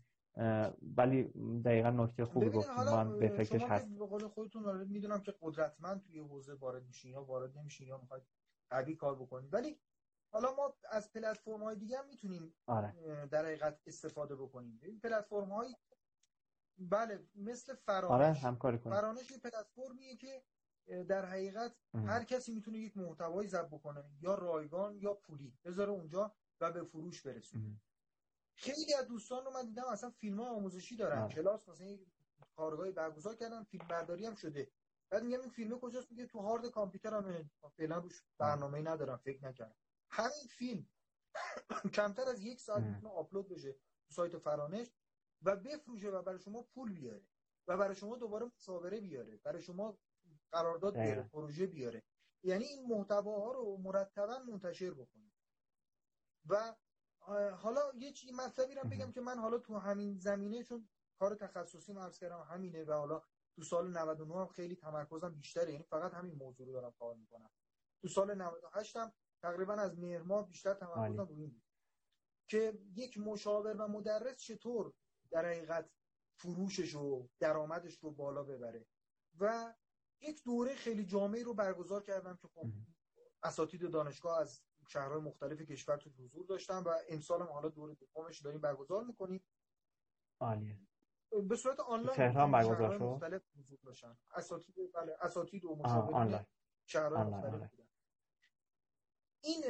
[0.97, 1.23] ولی
[1.65, 2.85] دقیقا نکته خوبی گفتیم.
[2.85, 3.99] من به فکرش هست.
[3.99, 8.23] به قول خودتون می‌دونم که قدرتمند توی حوزه وارد میشین یا وارد نمیشین یا می‌خواید
[8.71, 9.81] قوی کار بکنید ولی
[10.33, 13.27] حالا ما از پلتفرم های دیگه هم می‌تونیم آره.
[13.27, 14.81] در حقیقت استفاده بکنیم.
[14.83, 15.77] این پلتفرم های
[16.79, 18.13] بله مثل فرانش.
[18.13, 18.97] آره همکاری کنیم.
[18.97, 20.43] فرانش یه پلتفرمیه که
[21.09, 24.05] در حقیقت هر کسی می‌تونه یک محتوایی ضبط بکنه.
[24.21, 25.59] یا رایگان یا پولی.
[25.65, 27.81] بذاره اونجا و به فروش برسونه.
[28.55, 31.29] خیلی از دوستان رو من دیدم اصلا فیلم های آموزشی دارن.
[31.29, 31.99] کلاس مثلا
[32.57, 34.71] کارگاهی برگزار کردن فیلم برداری هم شده.
[35.11, 39.45] بعد میگم این فیلم کجاست؟ میگه تو هارد کامپیوتر هم فعلا روش برنامه ندارم فکر
[39.45, 39.77] نکردم.
[40.11, 40.87] همین فیلم
[41.95, 44.87] کمتر از یک ساعت می‌تونه آپلود بشه تو سایت فرانش
[45.43, 47.27] و بفروشه و برای شما پول بیاره
[47.69, 49.99] و برای شما دوباره مشاوره بیاره برای شما
[50.53, 52.03] قرارداد بیاره پروژه بیاره.
[52.43, 55.33] یعنی این محتواها رو مرتبا منتشر بکنید
[56.49, 56.75] و
[57.57, 60.89] حالا یه چیزی مطلبی رو بگم که من حالا تو همین زمینه چون
[61.19, 63.23] کار تخصصی عرض کردم همینه و حالا
[63.57, 65.73] تو سال 99 هم خیلی تمرکزم بیشتره.
[65.73, 67.51] یعنی فقط همین موضوع رو دارم کار می‌کنم.
[68.03, 71.63] تو سال 98 هم تقریبا از مهر ماه بیشتر تمرکزم روی این
[72.49, 74.93] که یک مشاور و مدرس چطور
[75.31, 75.91] در حقیقت
[76.39, 78.87] فروشش و درآمدش رو بالا ببره.
[79.41, 79.75] و
[80.21, 82.67] یک دوره خیلی جامعی رو برگزار کردم که خب
[83.43, 88.43] اساتید دانشگاه از شهرهای مختلف کشور تو حضور داشتم و امسال هم حالا دوره دومش
[88.43, 89.45] داریم برگزار می‌کنیم.
[90.41, 90.79] عالیه.
[91.49, 94.19] به صورت آنلاین تهران برگزار شد؟ مختلف حضور داشتن.
[94.35, 96.47] اساتید بله اساتید و مشاورین
[96.87, 97.89] شهرهای مختلف بودن.
[99.43, 99.63] این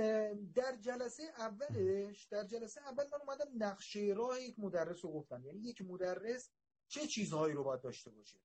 [0.52, 5.44] در جلسه اولش در جلسه اول من اومدم نقشه راه یک مدرس رو گفتم.
[5.44, 6.50] یعنی یک مدرس
[6.88, 8.40] چه چیزهایی رو باید داشته باشه؟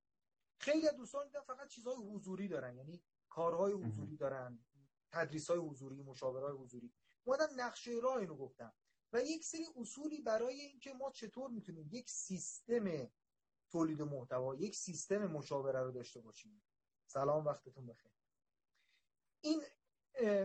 [0.60, 2.78] خیلی از دوستان دیدن فقط چیزهای حضوری دارن.
[2.78, 4.66] یعنی کارهای حضوری دارن
[5.12, 6.94] تدریس های حضوری مشاورهای حضوری.
[7.24, 8.74] اومدم نقشه راه اینو گفتم.
[9.14, 13.12] و یک سری اصولی برای اینکه ما چطور می‌تونیم یک سیستم
[13.70, 16.64] تولید محتوا یک سیستم مشاوره رو داشته باشیم.
[17.08, 18.12] سلام وقتتون بخیر.
[19.42, 19.62] این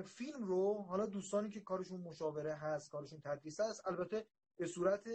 [0.03, 5.09] فیلم رو حالا دوستانی که کارشون مشاوره هست کارشون تدریس هست البته به صورت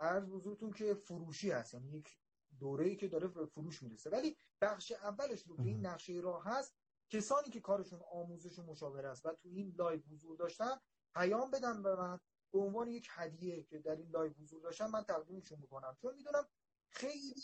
[0.00, 2.18] عرض بزرگتون که فروشی هست یعنی یک
[2.58, 4.10] دوره ای که داره به فروش می‌رسه.
[4.10, 6.74] ولی بخش اولش رو که این نقشه راه هست
[7.08, 10.80] کسانی که کارشون آموزش و مشاوره است و تو این live حضور داشتن
[11.14, 12.20] پیام بدن به من
[12.54, 15.96] به عنوان یک هدیه که در این live حضور داشتن من تقدیمشون می‌کنم.
[16.02, 16.48] چون می‌دونم
[16.88, 17.34] خیلی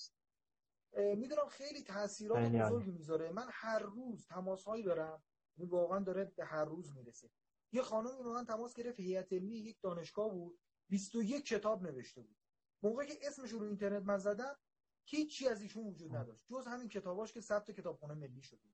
[0.93, 3.31] می‌دونم خیلی تاثیرات بزرگی می‌ذاره.
[3.33, 5.23] من هر روز تماس هایی دارم
[5.57, 7.31] این واقعا داره به هر روز می‌رسه.
[7.73, 12.37] یه خانم به من تماس گرفت هیئت علمی یک دانشگاه بود 21 کتاب نوشته بود.
[12.83, 14.57] موقعی که اسمش رو اینترنت من زدم
[15.05, 16.47] هیچی از ایشون وجود نداشت.
[16.47, 18.69] جز همین کتاباش که ثبت کتابخونه ملی شده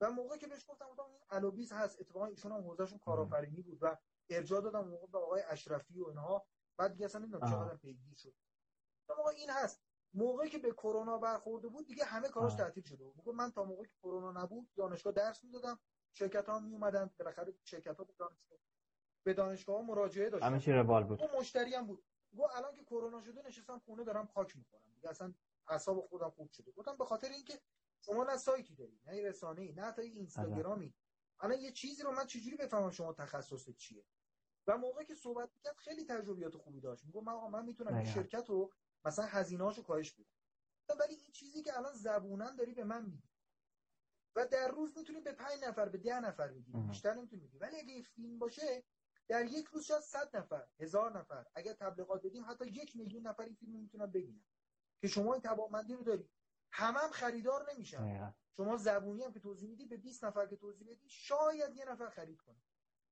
[0.00, 3.78] و موقعی که بهش گفتم گفتم این الوبیز هست اتفاقا ایشون هم حوزهشون کارآفرینی بود
[3.80, 3.96] و
[4.30, 6.46] ارجاع دادم موقع به آقای اشرفی و اینها.
[6.76, 8.34] بعد دیگه اصلا نمی‌دونم چقدر پیگیر شد.
[9.08, 9.82] موقع این هست.
[10.14, 13.34] موقعی که به کرونا برخورده بود دیگه همه کاراش تعطیل شده بود.
[13.34, 15.78] من تا موقعی که کرونا نبود دانشگاه درس می‌دادم.
[16.12, 18.58] شرکت ها می اومدن بالاخره شرکت ها به دانشگاه
[19.24, 20.46] به دانشگاه ها مراجعه داشتن.
[20.46, 21.22] همه چی روال بود.
[21.22, 22.04] اون مشتری هم بود.
[22.30, 25.34] گو الان که کرونا شده نشستم خونه دارم خاک می‌کنم دیگه اصلا
[25.68, 26.72] اعصاب خودم خوب شده.
[26.72, 27.60] گفتم به خاطر اینکه
[28.00, 30.94] شما نه سایتی داری نه رسانه ای نه حتی اینستاگرامی.
[31.40, 34.04] الان یه چیزی رو من چجوری بفهمم شما تخصصت چیه؟
[34.68, 37.04] و موقعی که صحبت کرد خیلی تجربیات خوبی داشت.
[37.04, 38.72] میگم من من می‌تونم این شرکت رو
[39.04, 41.00] مثلا هزینه‌اشو کاهش بدم.
[41.00, 43.28] ولی این چیزی که الان زبونن داری به من میگی.
[44.36, 46.72] و در روز می‌تونی به 5 نفر به 10 نفر بگی.
[46.72, 47.58] بیشتر نمی‌تونی بگی.
[47.58, 48.84] ولی اگه فیلم باشه
[49.28, 53.42] در یک روز شاید 100 نفر هزار نفر اگر تبلیغات بدیم حتی یک میلیون نفر
[53.42, 54.44] این فیلم می‌تونن ببینن.
[55.00, 56.30] که شما این توانمندی رو داری.
[56.72, 58.02] همم هم خریدار نمیشن.
[58.56, 62.10] شما زبونی هم که توضیح میدی به 20 نفر که توضیح بدی شاید یه نفر
[62.10, 62.60] خرید کنه.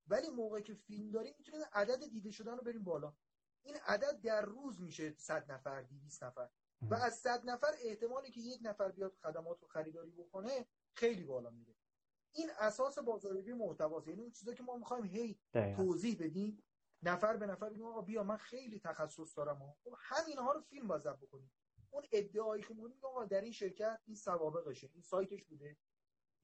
[0.09, 3.15] ولی موقعی که فیلم داریم می‌تونید عدد دیده شدن رو بریم بالا.
[3.63, 6.49] این عدد در روز میشه 100 نفر 200 نفر.
[6.83, 11.51] و از صد نفر احتمالی که یک نفر بیاد خدمات رو خریداری بکنه خیلی بالا
[11.51, 11.75] میره.
[12.33, 14.09] این اساس بازاریابی محتواست.
[14.09, 16.63] یعنی اون چیزا که ما می‌خوایم هی توضیح بدیم
[17.03, 19.63] نفر به نفر بگیم آقا بیا من خیلی تخصص دارم.
[19.63, 21.53] و خب همینها رو فیلم بازم بکنیم.
[21.91, 25.77] اون ادعایی که میگیم آقا در این شرکت این سوابقشه این سایتش بوده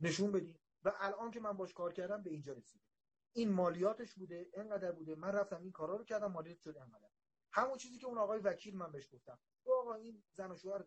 [0.00, 0.58] نشون بدیم.
[0.84, 2.84] و الان که من باش کار کردم به اینجا رسیده
[3.32, 5.14] این مالیاتش بوده اینقدر بوده.
[5.14, 7.08] من رفتم این کارا رو کردم مالیات شد اینقدر.
[7.52, 9.38] همون چیزی که اون آقای وکیل من بهش گفتم.
[9.66, 10.84] آقا این زن و شوهر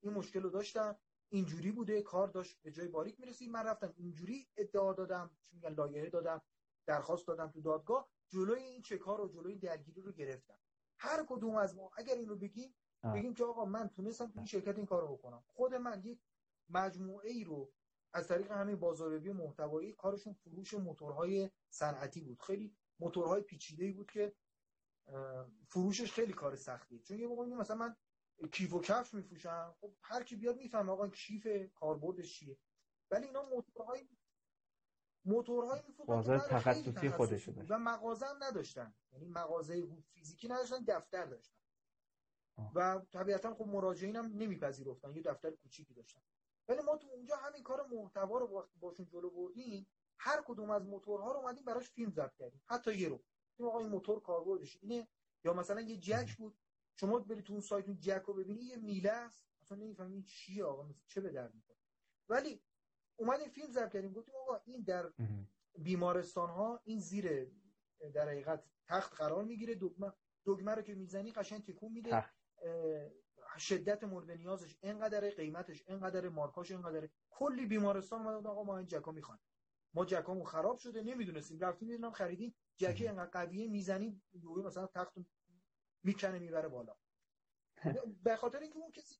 [0.00, 0.96] این مشکل رو داشتن
[1.28, 5.74] اینجوری بوده کار داشت به جای باریک می‌رسید من رفتم اینجوری ادعا دادم چی میگن
[5.74, 6.42] لایحه دادم
[6.86, 10.58] درخواست دادم تو دادگاه جلوی این چکار رو جلوی درگیری رو گرفتم.
[10.98, 12.74] هر کدوم از ما اگر اینو بگیم
[13.14, 15.44] بگیم که آقا من تونستم تو این شرکت این کارو بکنم.
[15.46, 16.20] خود من یک
[16.68, 17.72] مجموعه ای رو
[18.12, 22.42] از طریق همین بازاریابی محتوایی کارشون فروش موتورهای صنعتی بود.
[22.42, 24.34] خیلی موتورهای پیچیده بود که
[25.68, 27.96] فروشش خیلی کار سختیه چون یه موقع مثلا من
[28.52, 32.58] کیف و کفش میفروشم خب هر کی بیاد می‌فهمه آقا کیف کاربردش چیه.
[33.10, 34.08] ولی اینا موتورهای
[35.24, 38.94] موتورهای بازار تخصصی خودش و مغازه هم نداشتن.
[39.12, 41.56] یعنی مغازه فیزیکی نداشتن دفتر داشتن.
[42.74, 46.22] و طبیعتا خب مراجعین هم نمیپذیرفتن یه دفتر کوچیکی داشتن.
[46.68, 49.86] ولی ما تو اونجا همین کار محتوا رو باشون جلو بردیم
[50.18, 52.62] هر کدوم از موتورها رو اومدیم براش فیلم ضبط کردیم.
[52.66, 53.24] حتی یه رو.
[53.56, 55.08] این آقا این موتور کاربردش اینه.
[55.44, 56.58] یا مثلا یه جک بود.
[56.96, 59.44] شما برید تو اون سایت اون جک رو ببینی یه میله است.
[59.62, 61.78] اصلا نمی‌فهمی چیه آقا چه به درد می‌خوره.
[62.28, 62.62] ولی
[63.16, 64.12] اومدیم فیلم ضبط کردیم.
[64.12, 65.12] گفتیم آقا این در
[65.78, 67.50] بیمارستان ها این زیر
[68.14, 69.74] در حقیقت تخت قرار می‌گیره.
[69.74, 70.12] دگمه
[70.46, 72.24] دگمه رو که می‌زنی قشنگ تکون میده.
[73.60, 79.12] شدت مورد نیازش اینقدر قیمتش اینقدر مارکاش اینقدر کلی بیمارستان اومدن آقا ما این جکا
[79.12, 79.38] می‌خوان.
[79.94, 81.58] ما جکامون خراب شده نمی‌دونستیم.
[81.58, 82.54] رفتیم می‌دونم خریدیم.
[82.76, 85.12] جکی اینقدر قویه می‌زنی یوری مثلا تخت
[86.04, 86.94] می‌کنه می‌بره بالا.
[88.24, 89.16] به خاطر اینکه اون کسی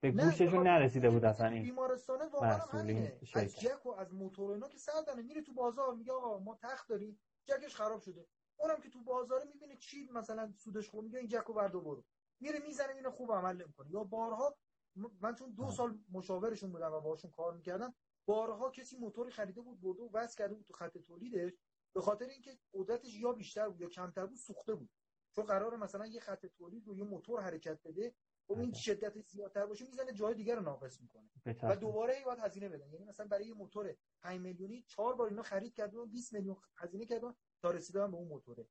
[0.00, 3.20] به گوششون نرسیده بود اصلا این بیمارستانه واقعا همینه.
[3.34, 6.88] از جک و از موتور اینا که سردنه میره تو بازار میگه آقا ما تخت
[6.88, 7.20] داریم.
[7.46, 8.26] جکش خراب شده.
[8.56, 12.04] اونم که تو بازار می‌بینه چی مثلا سودش خوب میگه این جکو بردو برو.
[12.40, 13.90] میره می‌زنه اینو خوب عمل نمی‌کنه.
[13.90, 14.56] یا بارها
[15.20, 17.94] من چون دو سال مشاورشون بودم و باشون کار می‌کردم
[18.26, 21.52] بارها کسی موتوری خریده بود برده و وصل کرده بود تو خط تولیدش
[21.94, 24.90] به خاطر اینکه قدرتش یا بیشتر بود یا کمتر بود سوخته بود.
[25.32, 28.14] چون قرار مثلا یه خط تولید رو یه موتور حرکت بده
[28.48, 31.30] و خب این شدت زیادتر باشه می‌زنه جای دیگر رو ناقص می‌کنه.
[31.62, 32.92] و دوباره ای باید هزینه بدن.
[32.92, 36.56] یعنی مثلا برای یه موتور 5 میلیونی 4 بار اینا خرید کردن و 20 میلیون
[36.76, 38.68] هزینه کردن تا رسیدن به اون موتوره.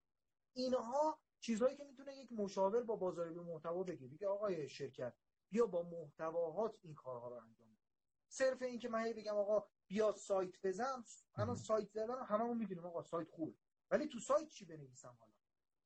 [0.53, 4.07] اینها چیزهایی که می‌تونه یک مشاور با بازاریابی محتوا بگه.
[4.07, 5.13] بگه آقای شرکت
[5.49, 7.85] بیا با محتواهات این کارها رو انجام بده.
[8.27, 11.03] صرف این که من بگم آقا بیا سایت بزن
[11.35, 13.55] الان سایت زدن هممون می‌دونیم آقا سایت خوبه.
[13.91, 15.33] ولی تو سایت چی بنویسم حالا؟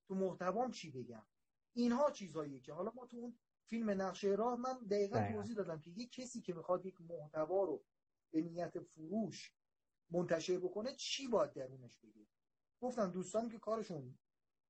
[0.08, 1.26] تو محتوام چی بگم؟
[1.74, 5.90] اینها چیزهایی که حالا ما تو اون فیلم نقشه راه من دقیقا توضیح دادم که
[5.90, 7.86] یک کسی که می‌خواد یک محتوا رو
[8.32, 9.54] به نیت فروش
[10.12, 12.28] منتشر بکنه چی باید درونش بگه؟
[12.82, 14.18] گفتم دوستان که کارشون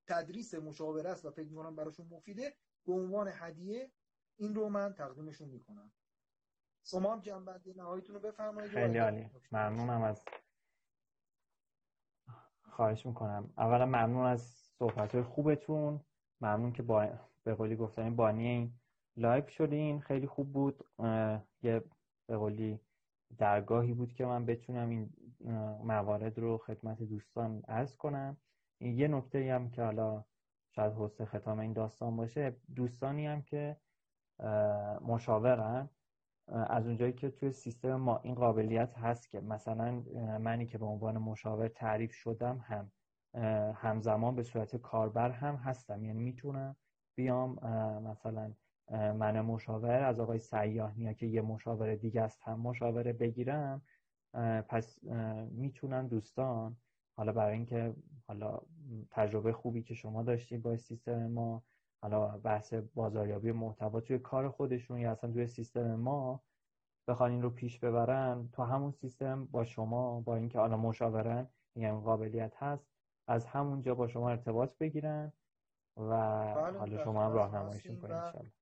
[0.10, 2.54] تدریس مشاوره است و فکر می‌کنم براشون مفیده
[2.86, 3.92] به عنوان هدیه
[4.38, 5.92] این رو من تقدیمشون می‌کنم.
[6.94, 8.72] هم جنبندی نهاییتون رو بفرمایید.
[8.72, 9.30] خیلی عالی.
[9.52, 10.26] ممنونم از
[12.62, 13.54] خواهش می‌کنم.
[13.58, 14.42] اولا ممنون از
[14.80, 16.00] صحبت خوبتون.
[16.42, 17.08] ممنون که با
[17.44, 18.74] به قولی گفتن بانی این
[19.18, 20.02] لایو شدین.
[20.02, 20.86] خیلی خوب بود.
[21.62, 21.84] یه
[22.28, 22.80] به قولی
[23.38, 25.14] درگاهی بود که من بتونم این
[25.84, 28.38] موارد رو خدمت دوستان عرض کنم.
[28.82, 30.24] یه نکته هم که حالا
[30.70, 33.78] شاید حسن ختام این داستان باشه دوستانی هم که
[35.02, 35.90] مشاورن
[36.48, 40.04] از اونجایی که توی سیستم ما این قابلیت هست که مثلا
[40.40, 42.92] منی که به عنوان مشاور تعریف شدم هم
[43.76, 46.06] همزمان به صورت کاربر هم هستم.
[46.06, 46.76] یعنی می‌تونم
[47.16, 47.60] بیام
[48.04, 48.54] مثلا
[48.92, 53.82] من مشاور از آقای سیاه که یه مشاور دیگه است هم مشاوره بگیرم
[54.70, 55.00] پس
[55.52, 56.78] می‌تونن دوستان
[57.20, 57.96] حالا برای اینکه
[58.28, 58.62] حالا
[59.12, 61.64] تجربه خوبی که شما داشتید با سیستم ما
[62.02, 66.44] حالا بحث بازاریابی محتوا توی کار خودشون یا اصلا توی سیستم ما
[67.08, 72.02] بخوان این رو پیش ببرن تو همون سیستم با شما با اینکه حالا مشاورن یعنی
[72.02, 72.88] قابلیت هست
[73.28, 75.34] از همونجا با شما ارتباط بگیرن
[75.98, 76.10] و
[76.56, 78.54] بله، حالا شما هم راهنماییش کنید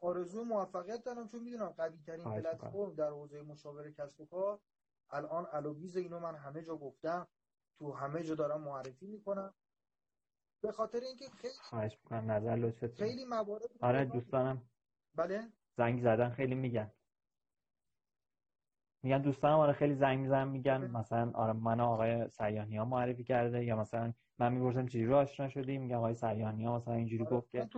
[0.00, 4.58] آرزو موفقیت دارم چون می‌دونم قوی ترین پلتفرم در حوزه مشاوره کسب و کار.
[5.10, 7.26] الان الویز اینو من همه جا گفتم
[7.78, 9.54] تو همه جا دارم معرفی می‌کنم.
[10.62, 14.70] به خاطر اینکه خیلی خواهش می‌کنم نظر لطفتون خیلی موارد آره دوستانم.
[15.14, 16.92] بله؟ زنگ زدن خیلی میگن.
[19.02, 23.64] میگن دوستانم آره خیلی زنگ می‌زنن میگن مثلا آره من آقای سیانی ها معرفی کرده
[23.64, 27.36] یا مثلا من می‌پرسم چجوری رو آشنا شدی؟ میگم آقای سیانی ها مثلا اینجوری آره.
[27.36, 27.68] گفت که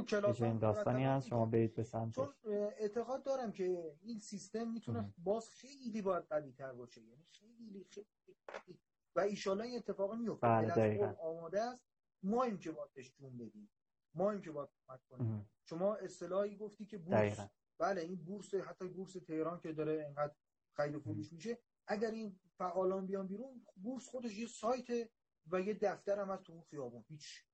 [0.45, 2.35] این داستانی هست شما برید به سمت چون
[2.79, 7.01] اعتقاد دارم که این سیستم می‌تونه باز خیلی باید قوی تر باشه.
[7.01, 8.79] یعنی خیلی خیلی
[9.17, 11.83] و ایشالله این اتفاق میفته بله آماده است.
[12.23, 13.71] ما این که باید جون بدیم.
[14.15, 15.51] ما این که باید کمک کنیم.
[15.65, 17.39] شما اصطلاحی گفتی که بورس
[17.79, 20.35] بله این بورس حتی بورس تهران که داره اینقدر
[20.73, 25.11] خرید فروش میشه اگر این فعالان بیان بیرون بورس خودش یه سایت
[25.47, 27.05] و یه دفتر هم از تو اون خیابون.
[27.09, 27.45] هیچ.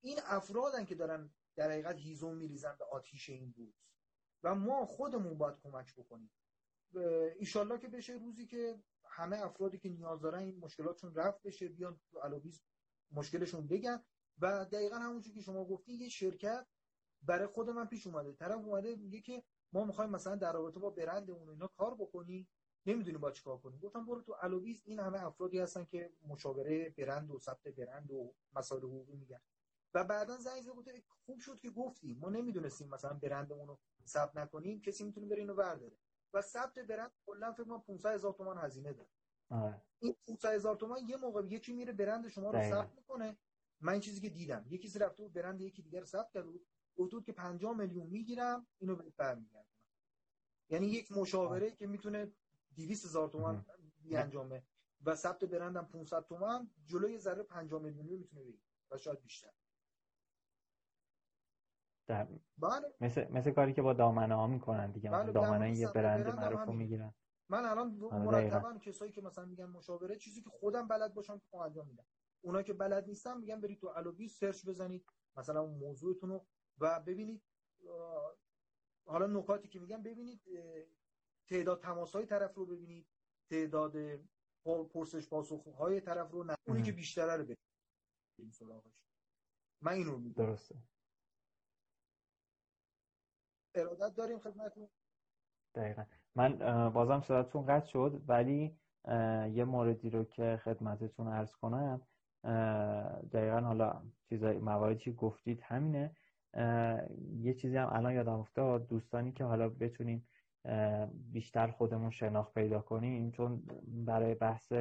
[0.00, 3.74] این افرادن که دارن در حقیقت هیزم میریزن به آتیش این بورس.
[4.42, 6.30] و ما خودمون باید کمک بکنیم.
[7.38, 8.82] ایشالله که بشه روزی که
[9.16, 12.62] همه افرادی که نیاز دارن این مشکلاتشون رفت بشه بیان تو الویز
[13.10, 14.04] مشکلشون بگن.
[14.40, 16.66] و دقیقا همونجور که شما گفتی یه شرکت
[17.22, 18.32] برای خود من پیش اومده.
[18.32, 19.42] طرف اومده میگه که
[19.72, 22.48] ما می‌خوایم مثلا در رابطه با برندمون اینا کار بکنی
[22.86, 23.80] نمی‌دونیم با چیکار کنیم.
[23.80, 28.34] گفتم برو تو الویز این همه افرادی هستن که مشاوره برند و ثبت برند و
[28.52, 29.40] مسائل حقوقی میگن.
[29.94, 30.72] و بعدا زنگ زد
[31.26, 32.14] خوب شد که گفتی.
[32.14, 34.80] ما نمی‌دونستیم مثلا برندمون رو ثبت نکنیم.
[34.80, 35.96] کسی می‌تونه بره اینو برداره.
[36.32, 39.10] و ثبت برند کلا فکر کنم 500 هزار تومان هزینه داره.
[39.50, 39.82] آه.
[39.98, 43.38] این 500 هزار تومان یه موقع یکی میره برند شما رو ثبت می‌کنه.
[43.80, 46.46] من این چیزی که دیدم یکی رفته بود برند یکی دیگر ثبت کرد
[46.96, 49.66] بود که 50 میلیون می‌گیرم اینو بهت برمیگردم
[50.68, 52.32] یعنی یک مشاوره که می‌تونه
[52.76, 53.66] 200 هزار تومان
[54.10, 54.62] انجامه
[55.04, 58.64] و ثبت برندم 500 تومان جلوی ذره 50 میلیونی می‌تونه بگیره.
[58.90, 59.52] و شاید بیشتر.
[62.06, 62.28] در...
[62.58, 62.94] بله.
[63.00, 65.10] مثل, مثل کاری که با دامنه ها می‌کنن دیگه.
[65.10, 67.14] بله دامنه یه برند معروف می‌گیرن.
[67.48, 71.56] من الان آره، مرتبا کسایی که مثلا میگن مشاوره چیزی که خودم بلد باشم که
[71.56, 72.06] انجام میدم.
[72.40, 75.06] اونا که بلد نیستن میگن برید تو الوبی سرچ بزنید.
[75.36, 76.46] مثلا اون موضوعتون رو
[76.78, 77.42] و ببینید
[79.06, 80.40] حالا نکاتی که میگم ببینید
[81.48, 83.06] تعداد تماس های طرف رو ببینید.
[83.50, 83.96] تعداد
[84.64, 88.92] پرسش پاسخ های طرف رو نه اونی که بیشتره رو ببینید.
[89.82, 90.44] من اینو میگم.
[90.44, 90.74] درسته.
[93.78, 94.88] ارادت داریم خدمتتون.
[95.74, 96.04] دقیقا.
[96.34, 96.58] من
[96.90, 98.76] بازم صداتون قطع شد ولی
[99.52, 102.00] یه موردی رو که خدمتتون ارز کنم.
[103.32, 106.16] دقیقا حالا چیزای مواردی گفتید همینه.
[107.40, 110.28] یه چیزی هم الان یادم افتاد دوستانی که حالا بتونیم
[111.32, 114.72] بیشتر خودمون شناخت پیدا کنیم چون برای بحث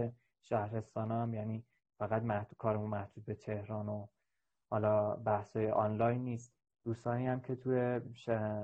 [0.41, 1.65] شهرستان هم یعنی
[1.97, 4.07] فقط محدود کارمون محدود به تهران و
[4.69, 6.53] حالا بحث آنلاین نیست.
[6.85, 8.01] دوستانی هم که توی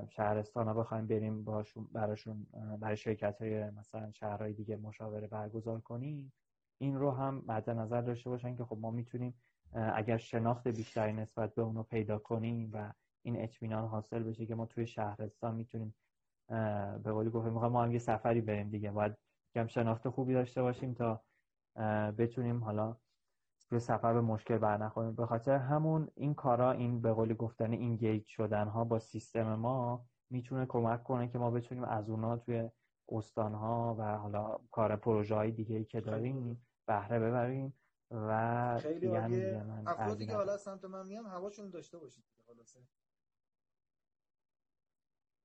[0.08, 2.46] شهرستان ها بخوایم بریم باشون براشون
[2.80, 6.32] برای شرکت های مثلا شهرهای دیگه مشاوره برگزار کنیم
[6.78, 9.34] این رو هم مد نظر داشته باشن که خب ما می‌تونیم
[9.72, 12.92] اگر شناخت بیشتری نسبت به اونو پیدا کنیم و
[13.22, 15.94] این اطمینان حاصل بشه که ما توی شهرستان می‌تونیم
[17.02, 18.90] به قولی می‌خوایم ما هم یه سفری بریم دیگه.
[18.90, 19.16] باید
[19.54, 21.22] کم شناخت خوبی داشته باشیم تا
[22.18, 22.96] بتونیم حالا
[23.72, 25.14] توی سفر به مشکل برنخوریم.
[25.14, 29.54] به خاطر همون این کارا این به قولی گفتن این گیج شدن ها با سیستم
[29.54, 32.70] ما می‌تونه کمک کنه که ما بتونیم از اونا توی
[33.08, 37.74] استان ها و حالا کار پروژه های دیگه ای که داریم بهره ببریم
[38.10, 39.64] و خیلی عالیه.
[39.86, 42.80] افرادی که حالا سمت من میان هواشون داشته باشید خلاصه.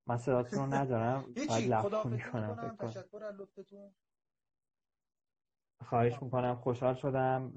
[0.06, 1.74] من صداتون رو ندارم هیچی.
[1.74, 3.94] خدا می‌کنم تشکر از لطفتون.
[5.84, 6.56] خواهش می‌کنم.
[6.56, 7.52] خوشحال شدم.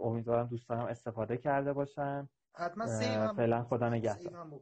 [0.00, 2.28] امیدوارم دوستانم استفاده کرده باشن.
[2.54, 4.44] حتما save هم فعلا خدا نگهدار.
[4.44, 4.60] بله.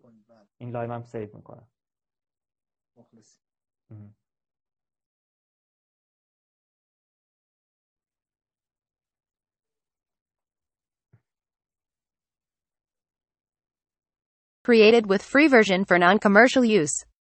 [0.58, 1.68] این live هم save می‌کنم.
[2.96, 3.38] مخلصی
[14.64, 17.13] Created with free version for non-commercial use.